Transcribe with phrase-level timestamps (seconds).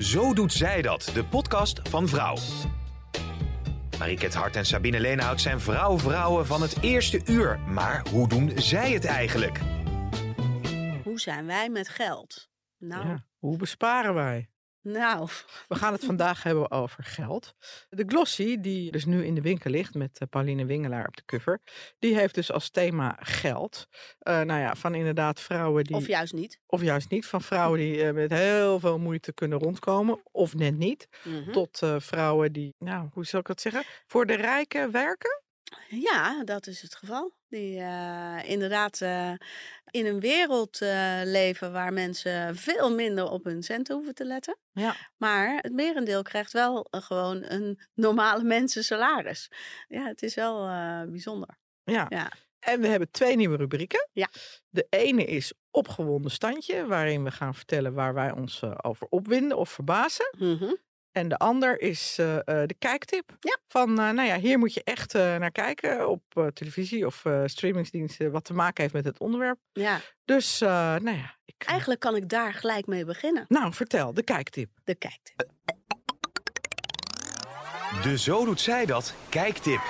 [0.00, 2.36] Zo doet zij dat, de podcast van Vrouw.
[3.98, 7.58] Mariket Hart en Sabine Leenhout zijn vrouw-vrouwen van het eerste uur.
[7.58, 9.60] Maar hoe doen zij het eigenlijk?
[11.04, 12.48] Hoe zijn wij met geld?
[12.78, 14.49] Nou, Ja, hoe besparen wij?
[14.82, 15.28] Nou,
[15.68, 17.54] We gaan het vandaag hebben over geld.
[17.88, 21.24] De glossy, die dus nu in de winkel ligt met eh, Pauline Wingelaar op de
[21.24, 21.60] cover,
[21.98, 23.86] die heeft dus als thema geld.
[24.18, 26.60] Eh, nou ja, van inderdaad vrouwen die, of juist niet.
[26.66, 30.76] of juist niet, van vrouwen die eh, met heel veel moeite kunnen rondkomen, of net
[30.76, 31.52] niet, Mhm.
[31.52, 35.42] tot vrouwen die, nou, hoe zal ik dat zeggen, voor de rijken werken.
[35.88, 37.32] Ja, dat is het geval.
[37.48, 39.32] Die eh, inderdaad eh,
[39.90, 44.58] in een wereld eh, leven waar mensen veel minder op hun centen hoeven te letten.
[44.72, 44.96] Ja.
[45.16, 49.48] Maar het merendeel krijgt wel gewoon een normale mensen salaris.
[49.88, 50.66] Ja, het is wel
[51.06, 51.58] bijzonder.
[51.84, 52.06] Ja.
[52.08, 52.32] Ja.
[52.58, 54.08] En we hebben twee nieuwe rubrieken.
[54.12, 54.30] Ja.
[54.68, 59.70] De ene is opgewonden standje, waarin we gaan vertellen waar wij ons over opwinden of
[59.70, 60.34] verbazen.
[60.38, 60.72] Mhm.
[61.12, 63.36] En de ander is eh, eh, de kijktip.
[63.40, 63.58] Ja.
[63.68, 67.24] Van, eh, nou ja, hier moet je echt eh, naar kijken op eh, televisie of
[67.24, 69.58] eh, streamingsdiensten, wat te maken heeft met het onderwerp.
[69.72, 73.44] Ja, Dus, eh, nou ja, ik, eigenlijk kan ik daar gelijk mee beginnen.
[73.48, 74.70] nou vertel, de kijktip.
[74.84, 75.34] De kijkt.
[78.02, 79.80] De Zo doet zij dat kijktip.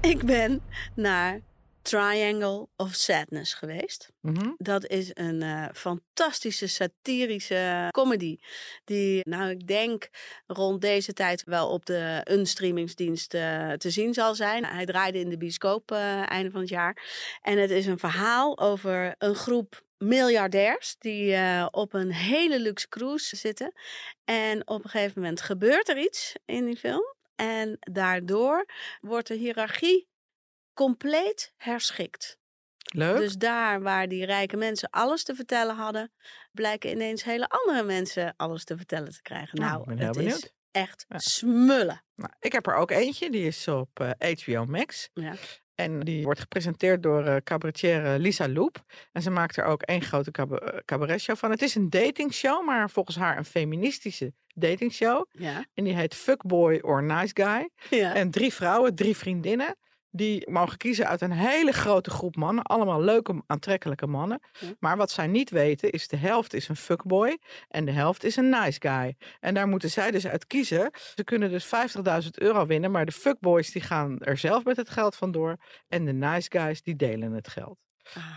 [0.00, 0.62] Ik ben
[0.94, 1.40] naar
[1.86, 4.12] Triangle of Sadness geweest.
[4.20, 4.52] Mhm.
[4.56, 8.38] Dat is een eh, fantastische satirische comedy.
[8.84, 10.08] Die, nou, ik denk
[10.46, 14.64] rond deze tijd wel op de een streamingsdienst eh, te zien zal zijn.
[14.64, 17.04] Hij draaide in de bioscoop eh, einde van het jaar.
[17.42, 21.36] En het is een verhaal over een groep miljardairs die
[21.70, 23.72] op een hele luxe cruise zitten.
[24.24, 27.14] En op een gegeven moment gebeurt er iets in die film.
[27.36, 28.66] En daardoor
[29.00, 30.08] wordt de hiërarchie
[30.76, 32.38] compleet herschikt.
[32.94, 33.16] Leuk.
[33.16, 36.12] Dus daar waar die rijke mensen alles te vertellen hadden,
[36.52, 39.58] blijken ineens hele andere mensen alles te vertellen te krijgen.
[39.60, 40.42] Nou, Nou, ik ben heel het benieuwd.
[40.44, 41.18] is echt Ja.
[41.18, 42.02] smullen.
[42.14, 45.08] Nou, ik heb er ook eentje, die is op eh, HBO Max.
[45.14, 45.34] Ja.
[45.74, 48.84] En die wordt gepresenteerd door eh cabaretier Lisa Loep.
[49.12, 51.50] En ze maakt er ook één grote cab- eh, cabaretshow van.
[51.50, 55.26] Het is een datingshow, maar volgens haar een feministische datingshow.
[55.30, 55.64] Ja.
[55.74, 57.70] En die heet Fuckboy or Nice Guy.
[57.98, 58.14] Ja.
[58.14, 59.76] En drie vrouwen, drie vriendinnen.
[60.16, 62.64] Die mogen kiezen uit een hele grote groep mannen.
[62.64, 64.40] Allemaal leuke, aantrekkelijke mannen.
[64.78, 67.38] Maar wat zij niet weten is de helft is een fuckboy.
[67.68, 69.16] En de helft is een nice guy.
[69.40, 70.90] En daar moeten zij dus uit kiezen.
[71.14, 71.64] Ze kunnen dus
[72.24, 72.90] 50.000 euro winnen.
[72.90, 75.56] Maar de fuckboys die gaan er zelf met het geld vandoor.
[75.88, 77.78] En de nice guys die delen het geld.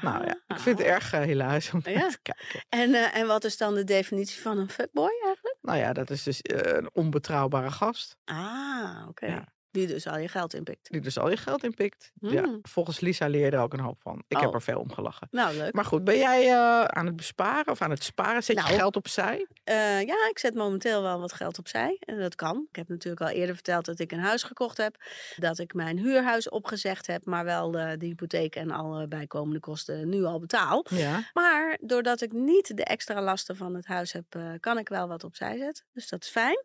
[0.01, 0.93] Nou ja, ik vind het Ah.
[0.93, 2.07] erg eh, hilarisch om Ja.
[2.09, 2.65] te kijken.
[2.69, 5.57] En, eh, en wat is dan de definitie van een fuckboy eigenlijk?
[5.61, 8.15] Nou ja, dat is dus eh, een onbetrouwbare gast.
[8.25, 9.25] Ah, oké.
[9.25, 9.47] Ja.
[9.71, 10.89] Die dus al je geld inpikt.
[10.91, 12.11] Die dus al je geld inpikt.
[12.19, 12.59] Ja, Mm.
[12.61, 14.23] volgens Lisa leer je er ook een hoop van.
[14.27, 14.53] Ik heb Oh.
[14.55, 15.27] er veel om gelachen.
[15.31, 15.73] Nou, leuk.
[15.73, 18.43] Maar goed, ben jij eh, aan het besparen of aan het sparen?
[18.43, 18.75] Zet je Nou.
[18.75, 19.47] geld opzij?
[19.63, 21.97] Eh, ja, ik zet momenteel wel wat geld opzij.
[21.99, 22.65] En dat kan.
[22.69, 24.95] Ik heb natuurlijk al eerder verteld dat ik een huis gekocht heb.
[25.35, 27.25] Dat ik mijn huurhuis opgezegd heb.
[27.25, 30.85] Maar wel de, de hypotheek en alle bijkomende kosten nu al betaal.
[30.89, 31.29] Ja.
[31.33, 35.07] Maar doordat ik niet de extra lasten van het huis heb, eh, kan ik wel
[35.07, 35.85] wat opzij zetten.
[35.93, 36.63] Dus dat is fijn.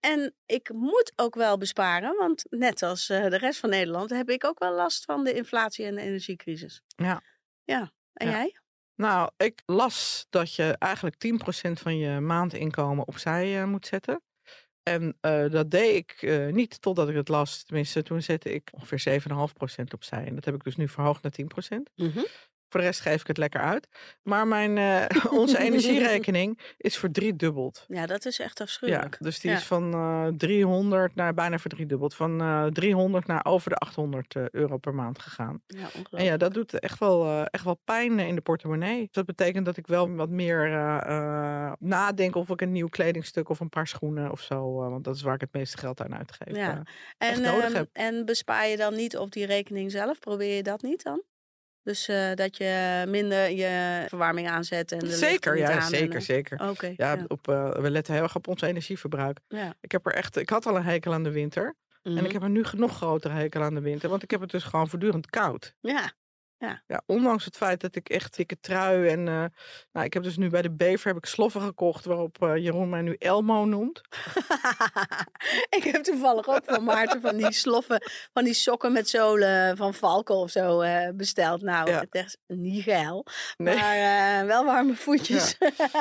[0.00, 2.16] En ik moet ook wel besparen.
[2.18, 5.32] Want net als eh, de rest van Nederland heb ik ook wel last van de
[5.32, 6.82] inflatie en de energiecrisis.
[6.86, 7.22] Ja.
[7.64, 7.92] Ja.
[8.12, 8.32] En Ja.
[8.32, 8.58] jij?
[8.94, 14.22] Nou, ik las dat je eigenlijk 10% van je maandinkomen opzij eh, moet zetten.
[14.82, 17.64] En eh, dat deed ik niet totdat ik het las.
[17.64, 19.22] Tenminste, toen zette ik ongeveer
[19.78, 20.24] 7,5% opzij.
[20.26, 21.90] En dat heb ik dus nu verhoogd naar 10%.
[21.94, 22.24] Mhm.
[22.74, 23.88] Voor de rest geef ik het lekker uit.
[24.22, 27.84] Maar mijn, eh, onze energierekening is verdriedubbeld.
[27.88, 29.16] Ja, dat is echt Ja, afschuwelijk.
[29.20, 29.56] dus die Ja.
[29.56, 32.14] is van eh 300 naar bijna verdriedubbeld.
[32.14, 35.62] Van eh 300 naar over de 800 eh, euro per maand gegaan.
[35.66, 38.98] Ja, En ja, dat doet echt wel, echt wel pijn in de portemonnee.
[39.00, 40.68] Dus dat betekent dat ik wel wat meer
[41.78, 44.72] nadenk of ik een nieuw kledingstuk of een paar schoenen of zo.
[44.74, 46.56] want dat is waar ik het meeste geld aan uitgeef.
[46.56, 46.82] Ja.
[47.18, 47.88] echt En, nodig ehm, heb.
[47.92, 50.18] en bespaar je dan niet op die rekening zelf?
[50.18, 51.22] Probeer je dat niet dan?
[51.84, 56.20] Dus eh, dat je minder je verwarming aanzet en de zeker, ja, aan zeker, eh,
[56.22, 56.68] zeker.
[56.70, 56.86] Oké.
[56.96, 57.24] Ja, ja.
[57.28, 59.38] Op, eh, we letten heel erg op ons energieverbruik.
[59.48, 59.74] ja.
[59.80, 61.74] Ik, heb er echt, ik had al een hekel aan de winter.
[62.02, 62.24] En Mhm.
[62.24, 64.08] ik heb een nu nog grotere hekel aan de winter.
[64.08, 65.74] Want ik heb het dus gewoon voortdurend koud.
[65.80, 66.12] Ja,
[66.58, 67.02] Ja.
[67.06, 69.28] ondanks het feit dat ik echt dikke trui en...
[69.28, 69.44] eh,
[69.92, 72.88] nou, ik heb dus nu bij de Bever heb ik sloffen gekocht waarop eh, Jeroen
[72.88, 74.00] mij nu Elmo noemt.
[75.76, 78.02] ik heb toevallig ook van Maarten van die sloffen,
[78.32, 81.62] van die sokken met zolen van Valken of zo eh, besteld.
[81.62, 81.98] Nou, Ja.
[82.00, 83.26] het is niet geil,
[83.56, 83.76] Nee.
[83.76, 83.96] maar
[84.40, 85.58] eh, wel warme voetjes.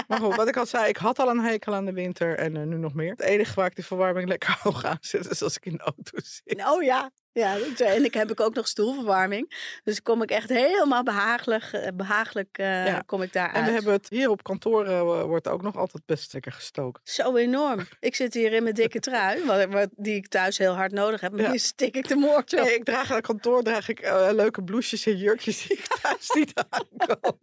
[0.08, 2.58] Maar goed, wat ik al zei, ik had al een hekel aan de winter en
[2.58, 3.10] eh, nu nog meer.
[3.10, 5.84] Het enige waar ik de verwarming lekker hoog aan zet, is als ik in de
[5.84, 6.64] auto zit.
[6.66, 9.56] oh ja, ja en ik heb ik ook nog stoelverwarming.
[9.84, 13.04] Dus kom ik echt helemaal behagelijk, eh, behagelijk eh, Ja.
[13.06, 13.66] kom ik daar En uit.
[13.66, 17.02] we hebben het hier op kantoor eh, wordt ook nog altijd best lekker gestoken.
[17.06, 17.88] Zo enorm.
[18.00, 21.22] Ik zit hier in mijn dikke trui, wat, wat, die ik thuis heel hard nodig
[21.22, 21.32] heb.
[21.32, 21.50] Maar Ja.
[21.50, 22.60] hier stik ik de moord op.
[22.60, 26.30] Nee, ik draag aan kantoor draag ik eh, leuke blouses en jurkjes die ik thuis
[26.34, 27.38] niet aankom.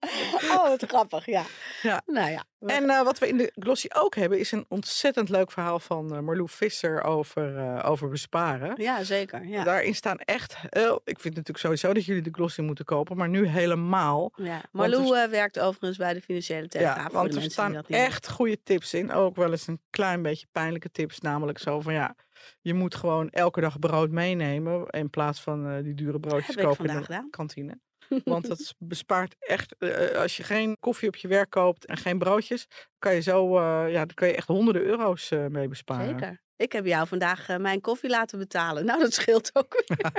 [0.52, 1.42] Oh, wat grappig, ja.
[1.82, 2.02] Ja.
[2.06, 2.44] Nou ja.
[2.58, 5.78] we- En eh, wat we in de glossy ook hebben, is een ontzettend leuk verhaal
[5.80, 8.82] van eh Marlou Visser over, eh, over besparen.
[8.82, 9.44] ja, zeker.
[9.46, 9.64] Ja.
[9.64, 11.00] Daarin staan echt heel.
[11.04, 14.32] Ik vind natuurlijk sowieso dat jullie de glossy moeten kopen, maar nu helemaal.
[14.36, 17.06] Ja, er Marlou werkt overigens bij de Financiële Telegraaf.
[17.06, 19.12] Ja, want er staan echt goede tips in.
[19.12, 21.20] Ook wel eens een klein beetje pijnlijke tips.
[21.20, 22.14] Namelijk zo van ja,
[22.60, 24.86] je moet gewoon elke dag brood meenemen.
[24.88, 27.30] In plaats van die dure broodjes Heb ik kopen in vandaag de gedaan.
[27.30, 27.78] kantine.
[28.24, 29.76] Want dat bespaart echt.
[29.78, 32.66] eh, als je geen koffie op je werk koopt en geen broodjes,
[32.98, 36.08] kan je zo, eh, ja, dan kan je echt honderden euro's eh, mee besparen.
[36.08, 36.40] Zeker.
[36.56, 38.84] Ik heb jou vandaag eh, mijn koffie laten betalen.
[38.84, 39.82] Nou, dat scheelt ook.
[39.86, 40.12] weer.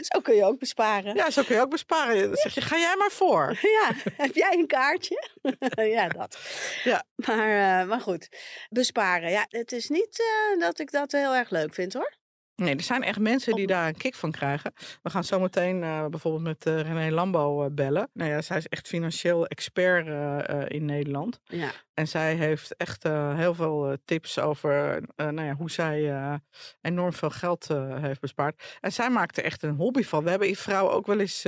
[0.12, 1.14] Zo kun je ook besparen.
[1.14, 2.26] Ja, zo kun je ook besparen.
[2.26, 3.56] Dan zeg je, ga jij maar voor.
[3.80, 5.28] Ja, heb jij een kaartje?
[5.96, 6.38] ja, dat.
[6.84, 7.04] Ja.
[7.14, 8.28] Maar, eh, maar goed,
[8.68, 9.30] besparen.
[9.30, 10.20] Ja, het is niet
[10.52, 12.16] eh, dat ik dat heel erg leuk vind hoor.
[12.62, 14.72] Nee, er zijn echt mensen die Op- daar een kick van krijgen.
[15.02, 18.10] We gaan zo meteen eh, bijvoorbeeld met eh, René Lambo eh, bellen.
[18.12, 20.06] Nou ja, zij is echt financieel expert
[20.70, 21.40] in Nederland.
[21.44, 23.02] Ja, En zij heeft echt
[23.34, 26.12] heel veel tips over nou ja, hoe zij
[26.80, 27.68] enorm veel geld
[28.00, 28.78] heeft bespaard.
[28.80, 30.24] En zij maakt er echt een hobby van.
[30.24, 31.44] We hebben in vrouwen ook wel eens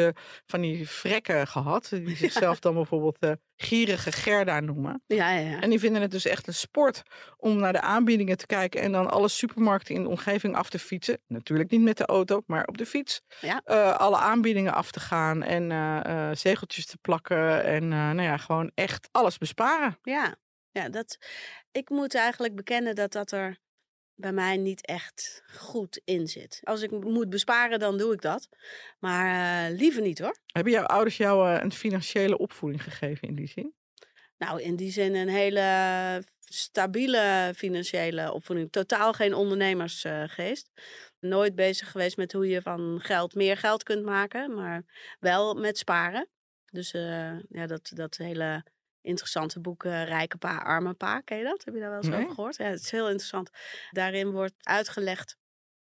[0.47, 1.89] van die vrekken gehad.
[1.89, 3.19] Die zichzelf dan bijvoorbeeld
[3.63, 5.03] gierige Gerda noemen.
[5.07, 5.51] ja, ja.
[5.51, 5.61] ja.
[5.61, 7.03] En die vinden het dus echt een sport
[7.37, 10.79] om naar de aanbiedingen te kijken en dan alle supermarkten in de omgeving af te
[10.79, 11.19] fietsen.
[11.27, 13.21] Natuurlijk niet met de auto, maar op de fiets.
[13.41, 13.61] Ja.
[13.65, 18.37] Eh, alle aanbiedingen af te gaan en eh, eh, zegeltjes te plakken en nou ja,
[18.37, 19.99] gewoon echt alles besparen.
[20.03, 20.35] Ja,
[20.71, 21.19] ja dat,
[21.73, 23.59] ik moet eigenlijk bekennen dat dat er
[24.21, 26.61] bij mij niet echt goed in zit.
[26.63, 28.49] Als ik moet besparen, dan doe ik dat.
[28.99, 29.27] Maar
[29.69, 30.37] eh, liever niet hoor.
[30.47, 33.75] Hebben jouw ouders jou eh, een financiële opvoeding gegeven in die zin?
[34.39, 38.73] Nou, in die zin een hele stabiele financiële opvoeding.
[38.73, 40.71] Totaal geen ondernemersgeest.
[41.21, 44.85] Nooit bezig geweest met hoe je van geld meer geld kunt maken, maar
[45.19, 46.29] wel met sparen.
[46.71, 48.65] Dus eh, ja, dat, dat hele
[49.03, 51.65] interessante boek eh, Rijke Pa, Arme Pa, ken je dat?
[51.65, 52.21] Heb je daar wel eens Nee.
[52.21, 52.57] over gehoord?
[52.57, 53.51] Ja, het is heel interessant.
[53.91, 55.37] Daarin wordt uitgelegd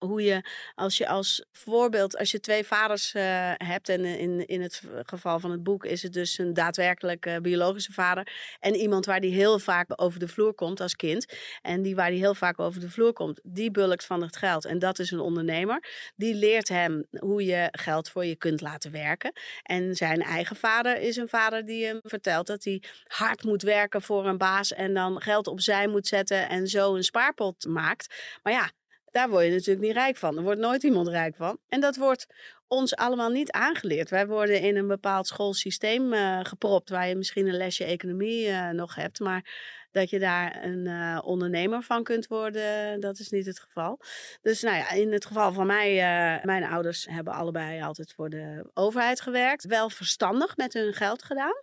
[0.05, 3.23] hoe je, als je als voorbeeld, als je twee vaders eh,
[3.57, 7.37] hebt, en in, in het geval van het boek is het dus een daadwerkelijk eh,
[7.37, 11.27] biologische vader, en iemand waar die heel vaak over de vloer komt als kind,
[11.63, 14.65] en die waar die heel vaak over de vloer komt, die bulkt van het geld.
[14.65, 15.85] En dat is een ondernemer.
[16.17, 19.33] Die leert hem hoe je geld voor je kunt laten werken.
[19.63, 24.03] En zijn eigen vader is een vader die hem vertelt dat hij hard moet werken
[24.03, 28.15] voor een baas en dan geld opzij moet zetten en zo een spaarpot maakt.
[28.43, 28.71] Maar ja,
[29.15, 30.37] daar word je natuurlijk niet rijk van.
[30.37, 31.59] Er wordt nooit iemand rijk van.
[31.69, 32.27] En dat wordt
[32.67, 34.11] ons allemaal niet aangeleerd.
[34.11, 38.71] Wij worden in een bepaald schoolsysteem eh, gepropt, waar je misschien een lesje economie eh,
[38.71, 39.53] nog hebt, maar
[39.91, 44.01] dat je daar een eh, ondernemer van kunt worden, dat is niet het geval.
[44.43, 45.95] Dus nou ja, in het geval van mij,
[46.43, 49.65] mijn ouders hebben allebei altijd voor de overheid gewerkt.
[49.65, 51.63] Wel verstandig met hun geld gedaan.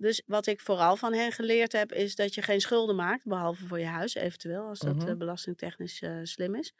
[0.00, 3.66] Dus wat ik vooral van hen geleerd heb, is dat je geen schulden maakt, behalve
[3.66, 5.08] voor je huis eventueel, als dat Mhm.
[5.08, 6.72] eh, belastingtechnisch eh, slim is.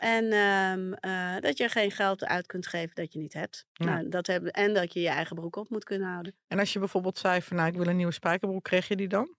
[0.00, 3.66] En ehm, eh, dat je geen geld uit kunt geven dat je niet hebt.
[3.72, 3.84] Ja.
[3.84, 6.34] Nou, dat hebben en dat je je eigen broek op moet kunnen houden.
[6.48, 9.08] En als je bijvoorbeeld zei van nou ik wil een nieuwe spijkerbroek, kreeg je die
[9.08, 9.36] dan?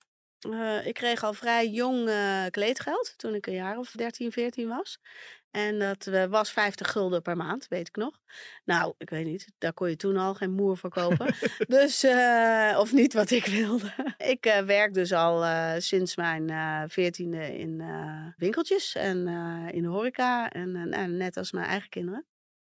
[0.83, 4.99] Ik kreeg al vrij jong eh, kleedgeld toen ik een jaar of 13, 14 was.
[5.51, 8.19] En dat eh, was 50 gulden per maand, weet ik nog.
[8.65, 11.35] Nou, ik weet niet, daar kon je toen al geen moer voor kopen.
[11.67, 13.93] dus, eh, of niet wat ik wilde.
[14.17, 15.45] ik eh, werk dus al
[15.81, 17.83] sinds mijn veertiende in
[18.37, 19.27] winkeltjes en
[19.71, 20.49] in de horeca.
[20.49, 22.25] En nou, net als mijn eigen kinderen.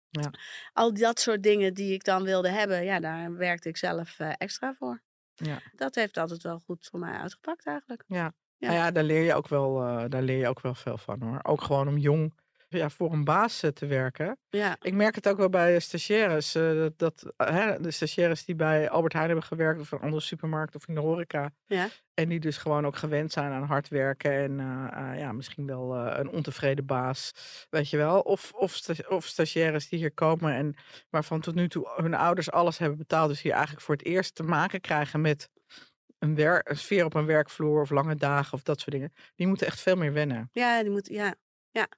[0.09, 0.31] Ja.
[0.73, 4.75] Al dat soort dingen die ik dan wilde hebben, ja, daar werkte ik zelf extra
[4.75, 5.03] voor.
[5.35, 5.63] Ja.
[5.73, 8.05] Dat heeft altijd wel goed voor mij uitgepakt eigenlijk.
[8.07, 8.35] Ja.
[8.57, 8.67] Ja.
[8.69, 9.75] Nou ja, daar leer je ook wel,
[10.09, 11.41] daar leer je ook wel veel van hoor.
[11.43, 12.33] Ook gewoon om jong
[12.79, 14.39] ja, voor een baas eh, te werken.
[14.49, 16.55] Ja, Ik merk het ook wel bij stagiaires.
[16.55, 20.01] eh, dat, dat eh, hè, de stagiaires die bij Albert Heijn hebben gewerkt of een
[20.01, 21.51] andere supermarkt of in de horeca.
[21.67, 21.89] Ja.
[22.15, 25.67] En die dus gewoon ook gewend zijn aan hard werken en eh, eh, ja, misschien
[25.67, 27.33] wel eh, een ontevreden baas.
[27.71, 28.21] Weet je wel.
[28.21, 30.75] Of, of, sta- of stagiaires die hier komen en
[31.11, 33.29] waarvan tot nu toe hun ouders alles hebben betaald.
[33.29, 35.49] Dus hier eigenlijk voor het eerst te maken krijgen met
[36.19, 39.13] een, wer- een sfeer op een werkvloer of lange dagen of dat soort dingen.
[39.35, 40.49] Die moeten echt veel meer wennen.
[40.53, 41.35] ja, die moet, ja,
[41.71, 41.89] ja.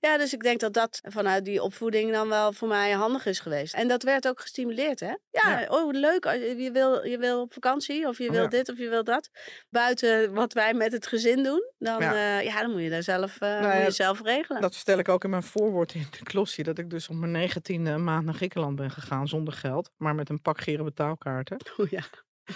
[0.00, 3.40] Ja, dus ik denk dat dat vanuit die opvoeding dan wel voor mij handig is
[3.40, 3.74] geweest.
[3.74, 5.14] En dat werd ook gestimuleerd, hè?
[5.30, 5.66] Ja, Ja.
[5.68, 8.48] oh leuk, als je wil, je wil op vakantie of je wil ja.
[8.48, 9.30] dit of je wil dat.
[9.70, 12.12] Buiten wat wij met het gezin doen, dan, Ja.
[12.12, 12.38] ja.
[12.38, 14.60] ja, dan moet je daar zelf, eh, Nou moet je zelf regelen.
[14.60, 16.64] Dat vertel ik ook in mijn voorwoord in de klossie.
[16.64, 19.90] Dat ik dus op mijn negentiende maand naar Griekenland ben gegaan zonder geld.
[19.96, 21.56] Maar met een pak geren betaalkaarten.
[21.78, 22.02] Oh, ja.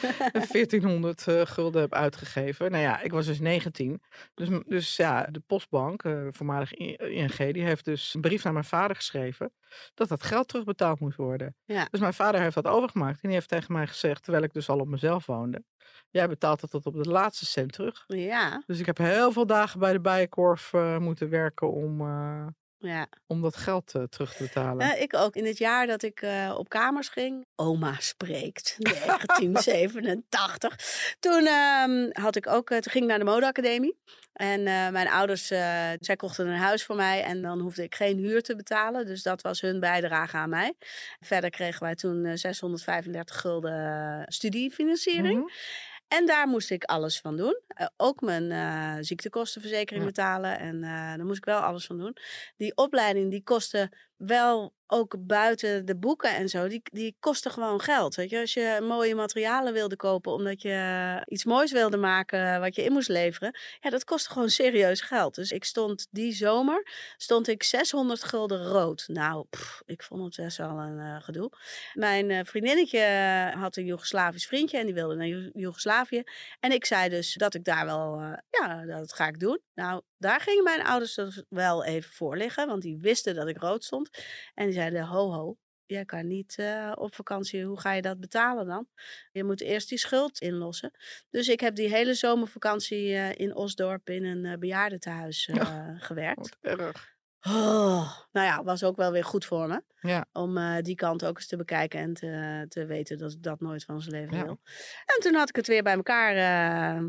[0.33, 2.71] En 1400 eh, gulden heb uitgegeven.
[2.71, 4.03] Nou ja, ik was dus 19.
[4.35, 8.65] Dus, dus ja, de postbank, eh voormalig ING, die heeft dus een brief naar mijn
[8.65, 9.53] vader geschreven.
[9.95, 11.57] Dat dat geld terugbetaald moest worden.
[11.65, 11.87] Ja.
[11.91, 13.15] Dus mijn vader heeft dat overgemaakt.
[13.23, 15.65] En die heeft tegen mij gezegd, terwijl ik dus al op mezelf woonde.
[16.11, 18.05] Jij betaalt het tot op de laatste cent terug.
[18.07, 22.01] Ja, Dus ik heb heel veel dagen bij de Bijenkorf eh, moeten werken om,
[22.83, 23.07] ja.
[23.27, 24.87] om dat geld eh, terug te betalen.
[24.87, 25.37] Ja, ik ook.
[25.37, 27.47] In het jaar dat ik eh, op kamers ging.
[27.57, 28.77] Oma spreekt.
[28.79, 30.77] 1987.
[31.21, 34.01] Toen ehm, had ik ook, eh, toen ging ik naar de modeacademie.
[34.33, 37.23] En eh, mijn ouders, eh, zij kochten een huis voor mij.
[37.23, 39.07] En dan hoefde ik geen huur te betalen.
[39.07, 40.75] Dus dat was hun bijdrage aan mij.
[41.21, 45.39] Verder kregen wij toen eh, 635 gulden eh, studiefinanciering.
[45.39, 45.49] Mhm.
[46.12, 47.61] En daar moest ik alles van doen.
[47.66, 50.09] Eh, ook mijn eh, ziektekostenverzekering Ja.
[50.11, 50.59] betalen.
[50.59, 52.16] En eh daar moest ik wel alles van doen.
[52.57, 53.90] Die opleiding die kostte
[54.26, 56.69] wel ook buiten de boeken en zo.
[56.69, 58.14] Die, die kostte gewoon geld.
[58.14, 58.41] Weet je?
[58.41, 62.93] Als je mooie materialen wilde kopen omdat je iets moois wilde maken wat je in
[62.93, 63.59] moest leveren.
[63.81, 65.35] Ja, dat kostte gewoon serieus geld.
[65.35, 66.87] Dus ik stond die zomer
[67.17, 69.05] stond ik 600 gulden rood.
[69.07, 69.47] Nou,
[69.85, 71.50] ik vond het best wel een eh, gedoe.
[71.95, 73.00] Mijn eh, vriendinnetje
[73.55, 76.23] had een Joegoslavisch vriendje en die wilde naar Joe- Joegoslavië.
[76.61, 79.61] En ik zei dus dat ik daar wel, eh, ja, dat ga ik doen.
[79.75, 83.59] Nou, daar gingen mijn ouders dus wel even voor liggen, want die wisten dat ik
[83.59, 84.11] rood stond.
[84.55, 88.21] En die zeiden, ho ho, jij kan niet eh, op vakantie, hoe ga je dat
[88.21, 88.88] betalen dan?
[89.33, 90.91] Je moet eerst die schuld inlossen.
[91.31, 95.95] Dus ik heb die hele zomervakantie eh, in Osdorp in een eh, bejaardentehuis eh, Ja.
[95.99, 96.57] gewerkt.
[96.61, 97.11] Erg.
[97.47, 99.83] Oh, nou ja, was ook wel weer goed voor me.
[100.00, 100.26] Ja.
[100.33, 103.85] Om die kant ook eens te bekijken en te, te weten dat ik dat nooit
[103.85, 104.45] van zijn leven Ja.
[104.45, 104.61] wil.
[105.07, 107.02] En toen had ik het weer bij elkaar eh,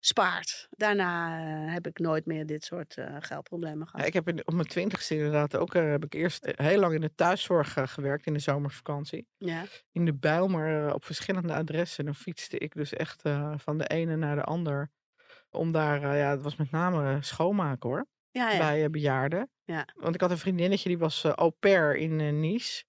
[0.00, 0.66] gespaard.
[0.70, 4.06] Daarna eh, heb ik nooit meer dit soort eh, geldproblemen Ja, gehad.
[4.06, 7.00] ik heb in, op mijn twintigste inderdaad ook, eh, heb ik eerst heel lang in
[7.00, 9.26] de thuiszorg gewerkt in de zomervakantie.
[9.38, 12.04] Ja, In de Bijlmer eh, op verschillende adressen.
[12.04, 13.22] Dan fietste ik dus echt
[13.56, 14.90] van de ene naar de ander.
[15.50, 18.06] Om daar, ja, het was met name schoonmaken hoor.
[18.30, 18.58] ja, ja.
[18.58, 19.50] Bij bejaarden.
[19.64, 19.88] Ja.
[19.94, 22.84] Want ik had een vriendinnetje die was au pair in Nice.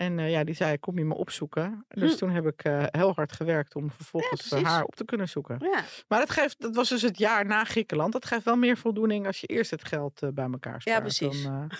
[0.00, 1.84] En eh, ja, die zei, kom je me opzoeken?
[1.88, 2.18] Dus Hm.
[2.18, 4.66] toen heb ik eh, heel hard gewerkt om vervolgens eh, precies.
[4.66, 5.56] haar op te kunnen zoeken.
[5.60, 5.84] ja.
[6.08, 8.12] Maar dat, geeft, dat was dus het jaar na Griekenland.
[8.12, 11.00] Dat geeft wel meer voldoening als je eerst het geld bij elkaar spaart.
[11.02, 11.42] precies.
[11.42, 11.70] Dan,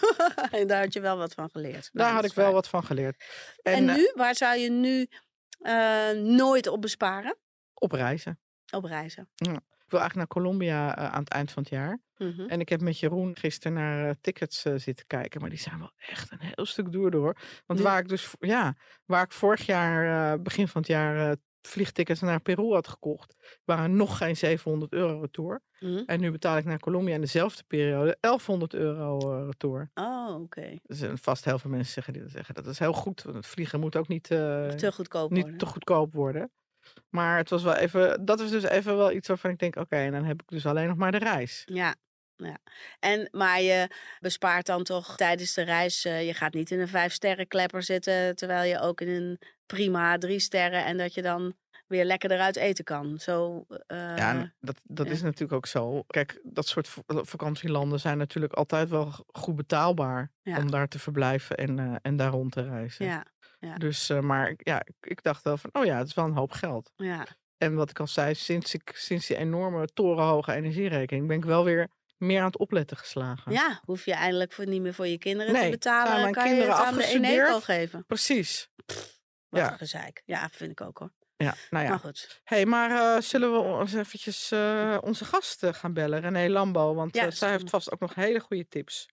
[0.51, 1.91] eh, en daar had je wel wat van geleerd.
[1.93, 3.25] Nou, daar had ik wel wat van geleerd.
[3.63, 5.07] En, En, nu, waar zou je nu
[6.37, 7.37] nooit op besparen?
[7.75, 8.41] op reizen.
[8.75, 9.31] Op reizen.
[9.91, 12.01] Ik wil eigenlijk naar Colombia eh, aan het eind van het jaar.
[12.17, 12.41] Mhm.
[12.41, 15.41] En ik heb met Jeroen gisteren naar eh, tickets eh, zitten kijken.
[15.41, 17.37] Maar die zijn wel echt een heel stuk duurder hoor.
[17.67, 22.41] Want waar ik dus, ja, waar ik vorig jaar, begin van het jaar, vliegtickets naar
[22.41, 25.61] Peru had gekocht, waren nog geen 700 euro retour.
[25.81, 26.03] Mhm.
[26.07, 29.91] En nu betaal ik naar Colombia in dezelfde periode 1100 euro retour.
[29.95, 30.77] Oh, oké.
[30.83, 32.55] Dus vast heel veel mensen zeggen, die dat zeggen.
[32.55, 33.23] Dat is heel goed.
[33.23, 35.59] Want het vliegen moet ook niet, Te goedkoop niet worden.
[35.59, 36.51] te goedkoop worden.
[37.09, 39.97] Maar het was wel even, dat is dus even wel iets waarvan ik denk, oké,
[39.97, 41.63] en dan heb ik dus alleen nog maar de reis.
[41.67, 41.95] Ja.
[42.37, 42.59] Ja.
[42.99, 43.89] En, maar je
[44.21, 46.05] bespaart dan toch tijdens de reis.
[46.05, 48.37] eh, je gaat niet in een vijf sterren klepper zitten.
[48.37, 50.85] Terwijl je ook in een prima drie sterren.
[50.85, 51.55] En dat je dan
[51.87, 53.19] weer lekker eruit eten kan.
[53.19, 53.65] Zo.
[53.87, 55.13] eh, Ja, dat, dat ja.
[55.13, 56.03] is natuurlijk ook zo.
[56.07, 60.57] Kijk, dat soort vakantielanden zijn natuurlijk altijd wel goed betaalbaar Ja.
[60.59, 63.07] om daar te verblijven en, eh, en daar rond te reizen.
[63.07, 63.25] ja,
[63.61, 63.75] ja.
[63.75, 66.33] Dus, eh, maar ik- ja, ik, dacht wel van, oh ja, het is wel een
[66.37, 66.93] hoop geld.
[66.97, 67.27] ja.
[67.59, 71.65] En wat ik al zei, sinds, ik, sinds die enorme torenhoge energierekening ben ik wel
[71.65, 71.89] weer
[72.19, 73.53] meer aan het opletten geslagen.
[73.53, 76.21] ja, hoef je eindelijk voor, niet meer voor je kinderen te Nee, betalen.
[76.21, 78.05] mijn kan kinderen je het aan de Eneco geven.
[78.07, 78.69] Precies.
[79.49, 79.73] Wat Ja.
[79.73, 80.23] een gezeik.
[80.25, 81.13] Ja, vind ik ook hoor.
[81.37, 81.91] Ja, nou ja.
[81.91, 82.41] Maar goed.
[82.45, 86.95] hey, maar eh, zullen we ons eventjes eh, onze gast eh, gaan bellen, René Lambo?
[86.95, 89.09] Want Ja, zij heeft vast ook nog hele goede tips.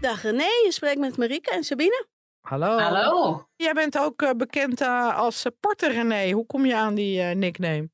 [0.00, 2.06] Dag René, je spreekt met Marieke en Sabine.
[2.40, 2.78] Hallo.
[2.78, 3.46] Hallo.
[3.56, 6.30] Jij bent ook eh, bekend eh, als uh, Porter René.
[6.30, 7.90] Hoe kom je aan die eh, nickname?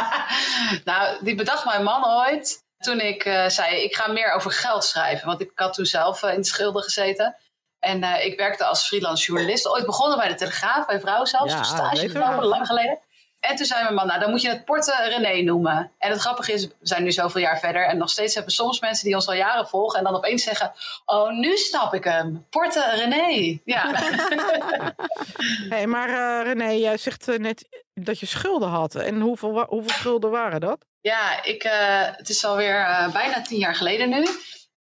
[0.84, 2.64] nou, die bedacht mijn man ooit.
[2.78, 5.26] toen ik uh, zei, ik ga meer over geld schrijven.
[5.26, 7.36] Want ik had toen zelf uh, in de schilder gezeten.
[7.78, 9.68] En uh, ik werkte als freelance journalist.
[9.68, 11.52] Ooit begonnen bij de Telegraaf, bij Vrouw zelfs.
[11.52, 12.98] Ja, stage lang geleden.
[13.42, 15.90] En toen zei mijn man, nou dan moet je het Porte René noemen.
[15.98, 17.86] En het grappige is, we zijn nu zoveel jaar verder.
[17.86, 19.98] En nog steeds hebben soms mensen die ons al jaren volgen.
[19.98, 20.72] En dan opeens zeggen,
[21.04, 22.46] oh nu snap ik hem.
[22.50, 23.58] Porte René.
[23.64, 23.90] Ja.
[25.74, 28.94] hey, maar uh, René, jij zegt net dat je schulden had.
[28.94, 30.84] En hoeveel, hoeveel schulden waren dat?
[31.00, 34.26] Ja, ik, uh, het is alweer bijna tien jaar geleden nu.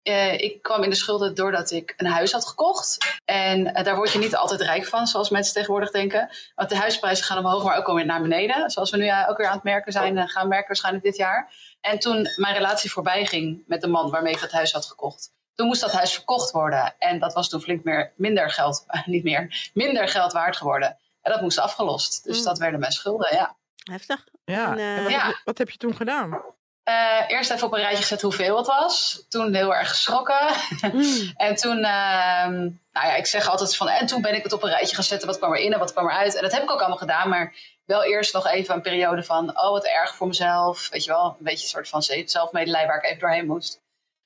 [0.04, 3.20] Uh, ik kwam in de schulden doordat ik een huis had gekocht.
[3.26, 6.30] En daar word je niet altijd rijk van, zoals mensen tegenwoordig denken.
[6.56, 8.70] Want de huisprijzen gaan omhoog, maar ook alweer naar beneden.
[8.70, 11.54] Zoals we nu ook weer aan het merken zijn, gaan merken waarschijnlijk dit jaar.
[11.82, 15.34] En toen mijn relatie voorbij ging met de man waarmee ik het huis had gekocht.
[15.56, 16.96] Toen moest dat huis verkocht worden.
[16.98, 20.98] En dat was toen flink meer, minder geld, niet meer, minder geld waard geworden.
[21.22, 22.24] En dat moest afgelost.
[22.24, 22.44] Dus mm.
[22.44, 23.56] dat werden mijn schulden, ja.
[23.84, 24.28] Heftig.
[24.44, 24.72] Ja.
[24.72, 25.26] En, uh, en wat, ja.
[25.26, 26.42] Heb je, wat, heb je, toen gedaan?
[26.90, 29.26] Uh, eerst even op een rijtje gezet hoeveel het was.
[29.30, 30.56] Toen heel erg geschrokken.
[30.92, 31.32] Mm.
[31.48, 32.48] en toen, uh,
[32.92, 35.04] nou ja, ik zeg altijd van, en toen ben ik het op een rijtje gaan
[35.04, 35.28] zetten.
[35.28, 36.36] Wat kwam er in en wat kwam eruit.
[36.36, 37.30] En dat heb ik ook allemaal gedaan.
[37.30, 37.54] Maar
[37.86, 40.90] wel eerst nog even een periode van, oh wat erg voor mezelf.
[40.90, 43.80] Weet je wel, een beetje een soort van zelfmedelij waar ik even doorheen moest.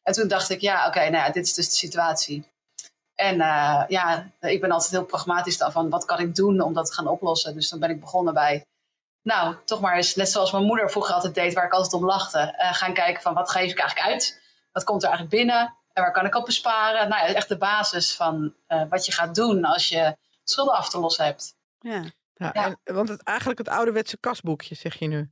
[0.03, 2.47] En toen dacht ik, ja, oké, okay, nou ja, dit is dus de situatie.
[3.15, 6.73] En uh, ja, ik ben altijd heel pragmatisch dan van, wat kan ik doen om
[6.73, 7.53] dat te gaan oplossen.
[7.53, 8.65] Dus dan ben ik begonnen bij
[9.25, 12.05] nou, toch maar eens, net zoals mijn moeder vroeger altijd deed, waar ik altijd om
[12.05, 14.41] lachte, uh, gaan kijken van wat geef ik eigenlijk uit?
[14.71, 15.75] Wat komt er eigenlijk binnen?
[15.93, 17.09] En waar kan ik op besparen?
[17.09, 20.89] Nou ja, echt de basis van uh, wat je gaat doen als je schulden af
[20.89, 21.55] te lossen hebt.
[21.79, 22.03] Ja.
[22.33, 25.31] Ja, En, want het, eigenlijk het ouderwetse kasboekje, zeg je nu.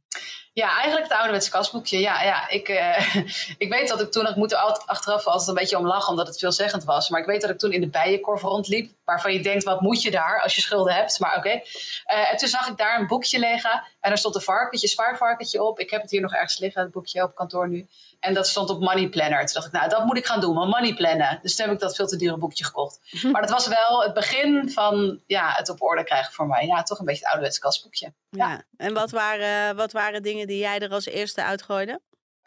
[0.53, 1.99] Ja, eigenlijk het ouderwetse kasboekje.
[1.99, 2.49] Ja, ja.
[2.49, 3.15] Ik, uh,
[3.63, 6.27] ik weet dat ik toen, ik moet er achteraf altijd een beetje om lachen, omdat
[6.27, 7.09] het veelzeggend was.
[7.09, 10.01] Maar ik weet dat ik toen in de bijenkorf rondliep, waarvan je denkt, wat moet
[10.01, 11.19] je daar als je schulden hebt?
[11.19, 11.47] Maar oké.
[11.47, 11.65] Okay.
[12.13, 15.63] Uh, en toen zag ik daar een boekje liggen en er stond een varkentje, spaarvarkentje
[15.63, 15.79] op.
[15.79, 17.87] Ik heb het hier nog ergens liggen, het boekje op kantoor nu.
[18.23, 19.45] En dat stond op Money Planner.
[19.45, 21.39] Toen dacht ik, nou, dat moet ik gaan doen, maar money plannen.
[21.41, 22.99] Dus toen heb ik dat veel te dure boekje gekocht.
[23.31, 26.65] Maar dat was wel het begin van ja, het op orde krijgen voor mij.
[26.65, 28.13] Ja, toch een beetje het ouderwetse kasboekje.
[28.29, 28.49] Ja.
[28.49, 28.63] ja.
[28.77, 31.99] En wat waren, wat waren dingen die jij er als eerste uitgooide?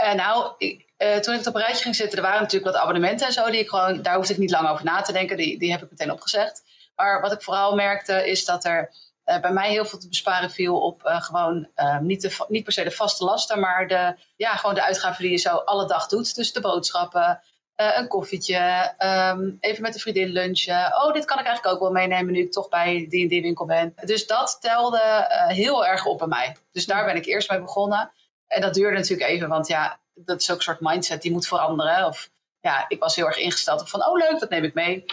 [0.03, 2.73] Uh, nou, ik, uh, toen ik het op een rijtje ging zitten, er waren natuurlijk
[2.73, 3.51] wat abonnementen en zo.
[3.51, 5.37] Die ik gewoon, daar hoefde ik niet lang over na te denken.
[5.37, 6.63] Die, die heb ik meteen opgezegd.
[6.97, 8.91] Maar wat ik vooral merkte, is dat er
[9.27, 12.73] uh, bij mij heel veel te besparen viel op gewoon uh, niet, de, niet per
[12.73, 16.07] se de vaste lasten, maar de, ja, gewoon de uitgaven die je zo alle dag
[16.07, 16.35] doet.
[16.35, 17.41] Dus de boodschappen,
[17.77, 21.03] een koffietje, um, even met een vriendin lunchen.
[21.03, 23.67] Oh, dit kan ik eigenlijk ook wel meenemen nu ik toch bij die die winkel
[23.67, 23.95] ben.
[24.05, 26.57] Dus dat telde heel erg op bij mij.
[26.73, 28.11] Dus daar ben ik eerst mee begonnen.
[28.47, 31.47] En dat duurde natuurlijk even, want ja, dat is ook een soort mindset die moet
[31.47, 32.07] veranderen.
[32.07, 35.05] Of ja, ik was heel erg ingesteld op van, oh leuk, dat neem ik mee.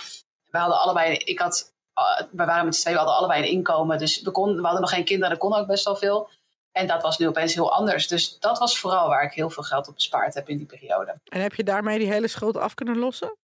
[0.49, 3.49] We hadden allebei, ik had eh, we waren met z'n twee, we hadden allebei een
[3.49, 3.97] inkomen.
[3.97, 6.29] Dus we, kon, we hadden nog geen kinderen, dat kon ook best wel veel.
[6.73, 8.07] En dat was nu opeens heel anders.
[8.07, 11.19] Dus dat was vooral waar ik heel veel geld op bespaard heb in die periode.
[11.33, 13.37] En heb je daarmee die hele schuld af kunnen lossen?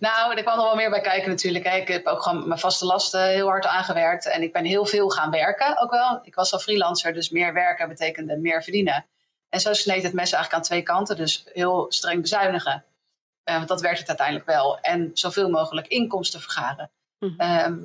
[0.00, 1.64] nou, er kwam nog wel meer bij kijken natuurlijk.
[1.64, 4.26] Ik heb ook gewoon mijn vaste lasten heel hard aangewerkt.
[4.26, 6.20] En ik ben heel veel gaan werken ook wel.
[6.22, 9.06] Ik was al freelancer, dus meer werken betekende meer verdienen.
[9.48, 11.16] En zo sneed het mes eigenlijk aan twee kanten.
[11.16, 12.84] Dus heel streng bezuinigen.
[13.44, 14.78] Uh, want dat werkt het uiteindelijk wel.
[14.80, 16.90] En zoveel mogelijk inkomsten vergaren.
[17.36, 17.78] Ehm,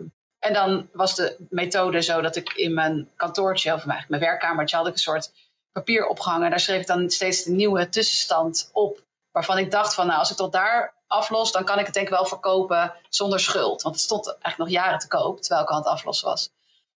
[0.44, 4.76] en dan was de methode zo dat ik in mijn kantoortje, of mijn, mijn werkkamertje,
[4.76, 5.32] had ik een soort
[5.72, 6.50] papier opgehangen.
[6.50, 9.02] Daar schreef ik dan steeds de nieuwe tussenstand op.
[9.32, 12.08] Waarvan ik dacht van, nou, als ik tot daar aflos, dan kan ik het denk
[12.08, 13.82] ik wel verkopen zonder schuld.
[13.82, 16.52] Want het stond eigenlijk nog jaren te koop, terwijl ik aan het aflossen was.